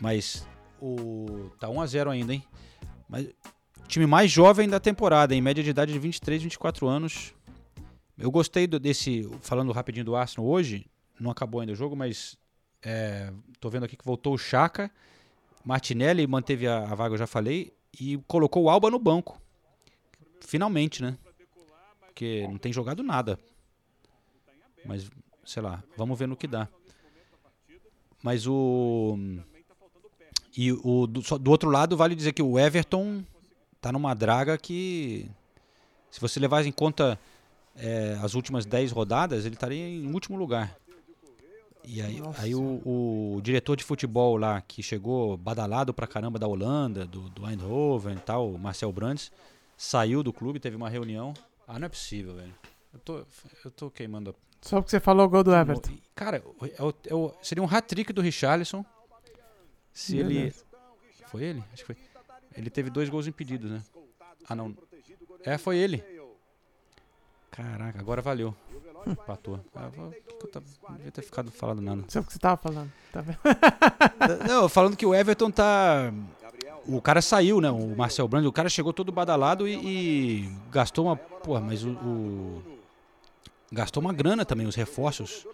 [0.00, 0.46] Mas
[0.80, 2.44] o tá 1 a 0 ainda, hein?
[3.08, 3.28] Mas
[3.88, 7.34] time mais jovem da temporada, em média de idade de 23, 24 anos.
[8.18, 10.86] Eu gostei do- desse, falando rapidinho do Arsenal hoje,
[11.20, 12.36] não acabou ainda o jogo, mas
[12.82, 14.90] é, tô vendo aqui que voltou o Chaka,
[15.64, 19.40] Martinelli manteve a, a vaga, eu já falei, e colocou o Alba no banco.
[20.40, 21.16] Finalmente, né?
[22.00, 23.38] Porque não tem jogado nada.
[24.84, 25.10] Mas,
[25.44, 26.68] sei lá, vamos ver no que dá.
[28.22, 29.18] Mas o.
[30.56, 33.22] E o do, do outro lado, vale dizer que o Everton
[33.80, 35.28] tá numa draga que.
[36.10, 37.18] Se você levar em conta
[37.74, 40.76] é, as últimas 10 rodadas, ele estaria em último lugar.
[41.84, 42.42] E aí, Nossa.
[42.42, 47.28] aí o, o diretor de futebol lá, que chegou badalado pra caramba da Holanda, do,
[47.28, 49.30] do Eindhoven e tal, o Marcel Brands,
[49.76, 51.34] saiu do clube, teve uma reunião.
[51.66, 52.54] Ah, não é possível, velho.
[52.92, 53.26] Eu tô,
[53.64, 55.90] eu tô queimando a Só porque você falou o gol do Everton.
[56.14, 58.84] Cara, é o- é o- seria um hat-trick do Richarlison
[59.92, 60.34] se ele.
[60.34, 60.64] Beleza.
[61.26, 61.64] Foi ele?
[61.72, 61.96] Acho que foi.
[62.56, 63.82] Ele teve dois gols impedidos, né?
[64.48, 64.74] Ah, não.
[65.44, 66.02] É, foi ele.
[67.50, 68.54] Caraca, agora valeu.
[69.06, 69.60] Empatou.
[69.74, 72.02] Ah, que que eu tava- não devia ter ficado falando nada.
[72.08, 72.92] Só porque você tava falando.
[73.12, 73.24] Tá?
[74.48, 76.12] Não, falando que o Everton tá.
[76.88, 77.70] O cara saiu, né?
[77.70, 81.16] O Marcel Brand, o cara chegou todo badalado e, e gastou uma.
[81.16, 82.62] Porra, mas o, o-
[83.72, 85.44] Gastou uma grana também, os reforços,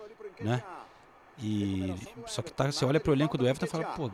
[0.40, 0.62] né?
[1.38, 1.94] E.
[2.26, 4.10] Só que tá, você olha pro elenco do Everton e fala, pô,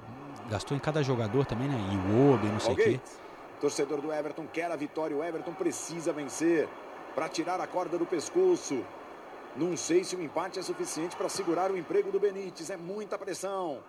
[0.48, 1.76] gastou em cada jogador também, né?
[1.92, 3.00] E o Obi, não sei o quê.
[3.60, 5.16] Torcedor do Everton quer a vitória.
[5.16, 6.68] O Everton precisa vencer
[7.16, 8.84] para tirar a corda do pescoço.
[9.56, 12.70] Não sei se o empate é suficiente para segurar o emprego do Benítez.
[12.70, 13.80] É muita pressão.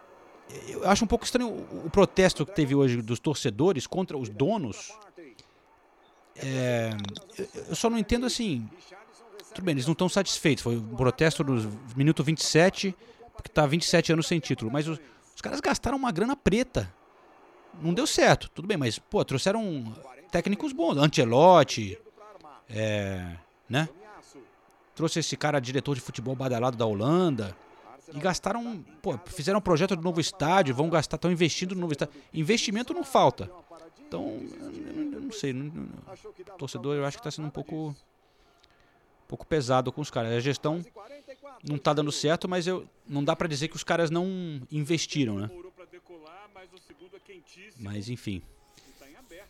[0.69, 4.91] Eu acho um pouco estranho o, protesto que teve hoje dos torcedores contra os donos.
[6.35, 6.91] É,
[7.67, 8.67] eu, só não entendo assim.
[9.53, 10.63] Tudo bem, eles não estão satisfeitos.
[10.63, 12.95] Foi um protesto do minuto 27,
[13.33, 14.71] porque tá 27 anos sem título.
[14.71, 14.99] Mas os,
[15.35, 16.91] os caras gastaram uma grana preta.
[17.81, 19.93] Não deu certo, tudo bem, mas, pô, trouxeram
[20.31, 20.97] técnicos bons.
[20.97, 21.97] Ancelotti,
[22.67, 23.35] é,
[23.69, 23.87] né?
[24.95, 27.55] Trouxe esse cara, diretor de futebol badalado da Holanda.
[28.13, 31.93] E gastaram, pô, fizeram um projeto do novo estádio, vão gastar, estão investindo no novo
[31.93, 32.13] estádio.
[32.33, 33.49] Investimento não falta.
[34.07, 35.53] Então, eu, eu- não sei.
[35.53, 35.89] não- não-
[36.57, 37.95] torcedor, eu acho que está sendo um pouco, um
[39.27, 40.33] pouco pesado com os caras.
[40.33, 40.83] A gestão
[41.67, 44.25] não está dando certo, mas eu, não dá para dizer que os caras não
[44.71, 45.49] investiram, né?
[47.79, 48.41] Mas, enfim.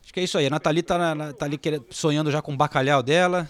[0.03, 0.47] Acho que é isso aí.
[0.47, 1.57] A Nathalie tá, na- tá ali
[1.89, 3.49] sonhando já com o bacalhau dela.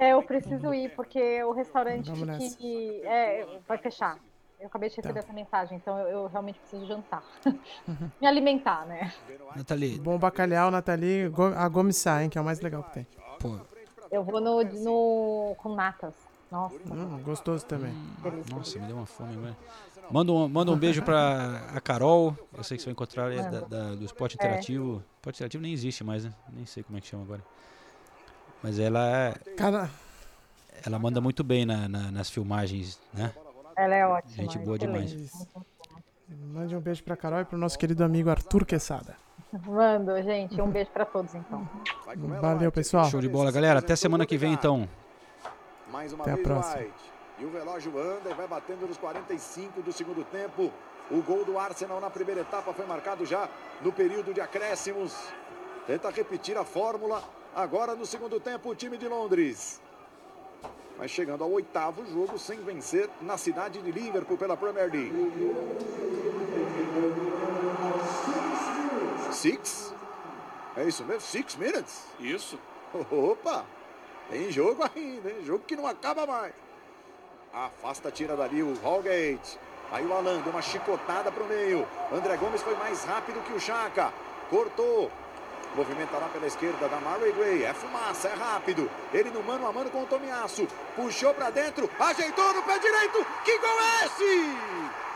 [0.00, 2.10] É, eu preciso ir, porque o restaurante
[2.56, 4.18] que é, vai fechar.
[4.58, 5.20] Eu acabei de receber Tá.
[5.20, 7.22] essa mensagem, então eu, eu realmente preciso jantar.
[8.20, 9.12] Me alimentar, né?
[9.56, 11.28] Nathalie, Bom bacalhau, Nathalie.
[11.28, 12.28] Go- A Gomissá, hein?
[12.30, 13.06] Que é o mais legal que tem.
[13.38, 13.58] pô,
[14.10, 16.14] Eu vou no, no com natas.
[16.50, 16.76] Nossa.
[16.92, 17.92] Hum, gostoso também.
[18.22, 18.54] delícia.
[18.56, 19.56] Nossa, me deu uma fome agora.
[20.10, 22.36] Manda um, manda um beijo pra a Carol.
[22.52, 24.44] Eu sei que você vai encontrar ela da, da- do esporte É.
[24.44, 25.02] interativo.
[25.16, 26.32] Esporte interativo nem existe mais, né?
[26.52, 27.42] Nem sei como é que chama agora.
[28.62, 29.34] Mas ela é.
[29.56, 29.90] Cara,
[30.86, 33.34] Ela manda muito bem na- na- nas filmagens, né?
[33.76, 34.34] Ela é ótima.
[34.34, 35.46] Gente boa demais.
[36.26, 39.14] Mande um beijo pra Carol e pro nosso querido amigo Arthur Quesada.
[39.66, 40.58] Mando, gente.
[40.60, 41.68] Um beijo pra todos, então.
[42.40, 43.04] Valeu, pessoal.
[43.10, 43.80] Show de bola, galera.
[43.80, 44.88] Até semana que vem, então.
[45.92, 46.84] Mais uma Até a vez próxima.
[47.38, 50.72] E o relógio anda e vai batendo nos 45 do segundo tempo.
[51.10, 53.48] O gol do Arsenal na primeira etapa foi marcado já
[53.82, 55.14] no período de acréscimos.
[55.86, 57.22] Tenta repetir a fórmula
[57.54, 59.80] agora no segundo tempo o time de Londres.
[60.96, 65.12] Vai chegando ao oitavo jogo sem vencer na cidade de Liverpool pela Premier League.
[69.32, 69.94] Six?
[70.76, 71.22] É isso mesmo?
[71.22, 72.04] Six minutes?
[72.18, 72.58] Isso.
[73.10, 73.64] Opa!
[74.28, 75.44] Tem jogo ainda, hein?
[75.44, 76.52] Jogo que não acaba mais.
[77.52, 79.58] Afasta, tira dali o Holgate.
[79.90, 81.86] Aí o Alan deu uma chicotada pro meio.
[82.12, 84.12] André Gomes foi mais rápido que o Chaka.
[84.48, 85.10] Cortou.
[85.74, 87.64] Movimenta lá pela esquerda da Murray Gray.
[87.64, 88.90] É fumaça, é rápido.
[89.12, 90.66] Ele no mano a mano com o Tomiasso.
[90.96, 91.88] Puxou pra dentro.
[91.98, 93.24] Ajeitou no pé direito.
[93.44, 94.56] Que gol é esse?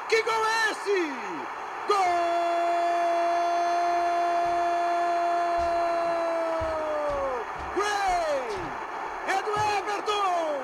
[0.09, 1.12] Que gol é esse?
[1.89, 1.97] Gol!
[7.74, 8.59] Gray!
[9.26, 10.60] É do Everton!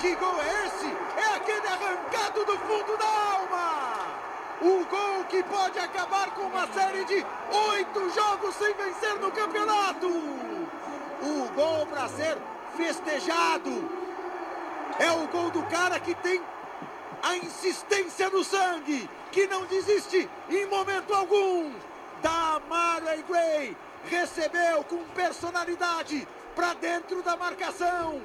[0.00, 0.86] Que gol é esse?
[1.16, 3.85] É aquele arrancado do fundo da alma!
[4.60, 7.26] O gol que pode acabar com uma série de
[7.70, 10.06] oito jogos sem vencer no campeonato!
[10.08, 12.38] O gol para ser
[12.74, 13.90] festejado!
[14.98, 16.40] É o gol do cara que tem
[17.22, 21.72] a insistência no sangue, que não desiste em momento algum.
[22.22, 23.76] Da Murray Gray
[24.08, 26.26] recebeu com personalidade
[26.56, 28.20] para dentro da marcação.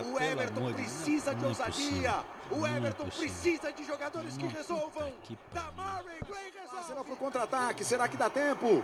[0.00, 2.14] o pelo Everton de- precisa de é ousadia.
[2.50, 5.12] o é Everton precisa de jogadores que resolvam.
[5.24, 6.78] que Da Murray Gray resolve.
[6.78, 7.84] Arsenal pro contra-ataque.
[7.84, 8.82] Será que dá tempo?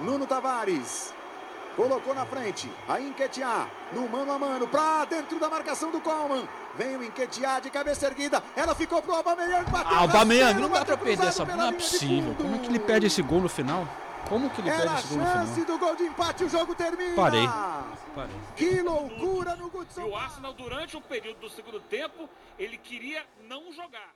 [0.00, 1.12] Nuno Tavares.
[1.76, 2.70] Colocou na frente.
[2.88, 3.68] A Enquetear.
[3.92, 4.66] No mano a mano.
[4.66, 6.48] Pra dentro da marcação do Coleman.
[6.76, 8.42] Vem o Enquetear de cabeça erguida.
[8.56, 9.70] Ela ficou pro Aubameyang.
[9.70, 10.08] Bateu Ah, o
[10.60, 11.44] não dá pra bateu perder essa.
[11.44, 12.34] Não é possível.
[12.36, 13.86] Como é que ele perde esse gol no final?
[14.30, 15.66] Como que ele Era perde a esse gol no chance final?
[15.66, 16.44] do gol de empate.
[16.44, 17.16] O jogo termina.
[17.16, 17.46] Parei.
[18.14, 18.36] Parei.
[18.56, 20.04] Que loucura no E Goodson.
[20.04, 24.12] o Arsenal, durante o período do segundo tempo, ele queria não jogar.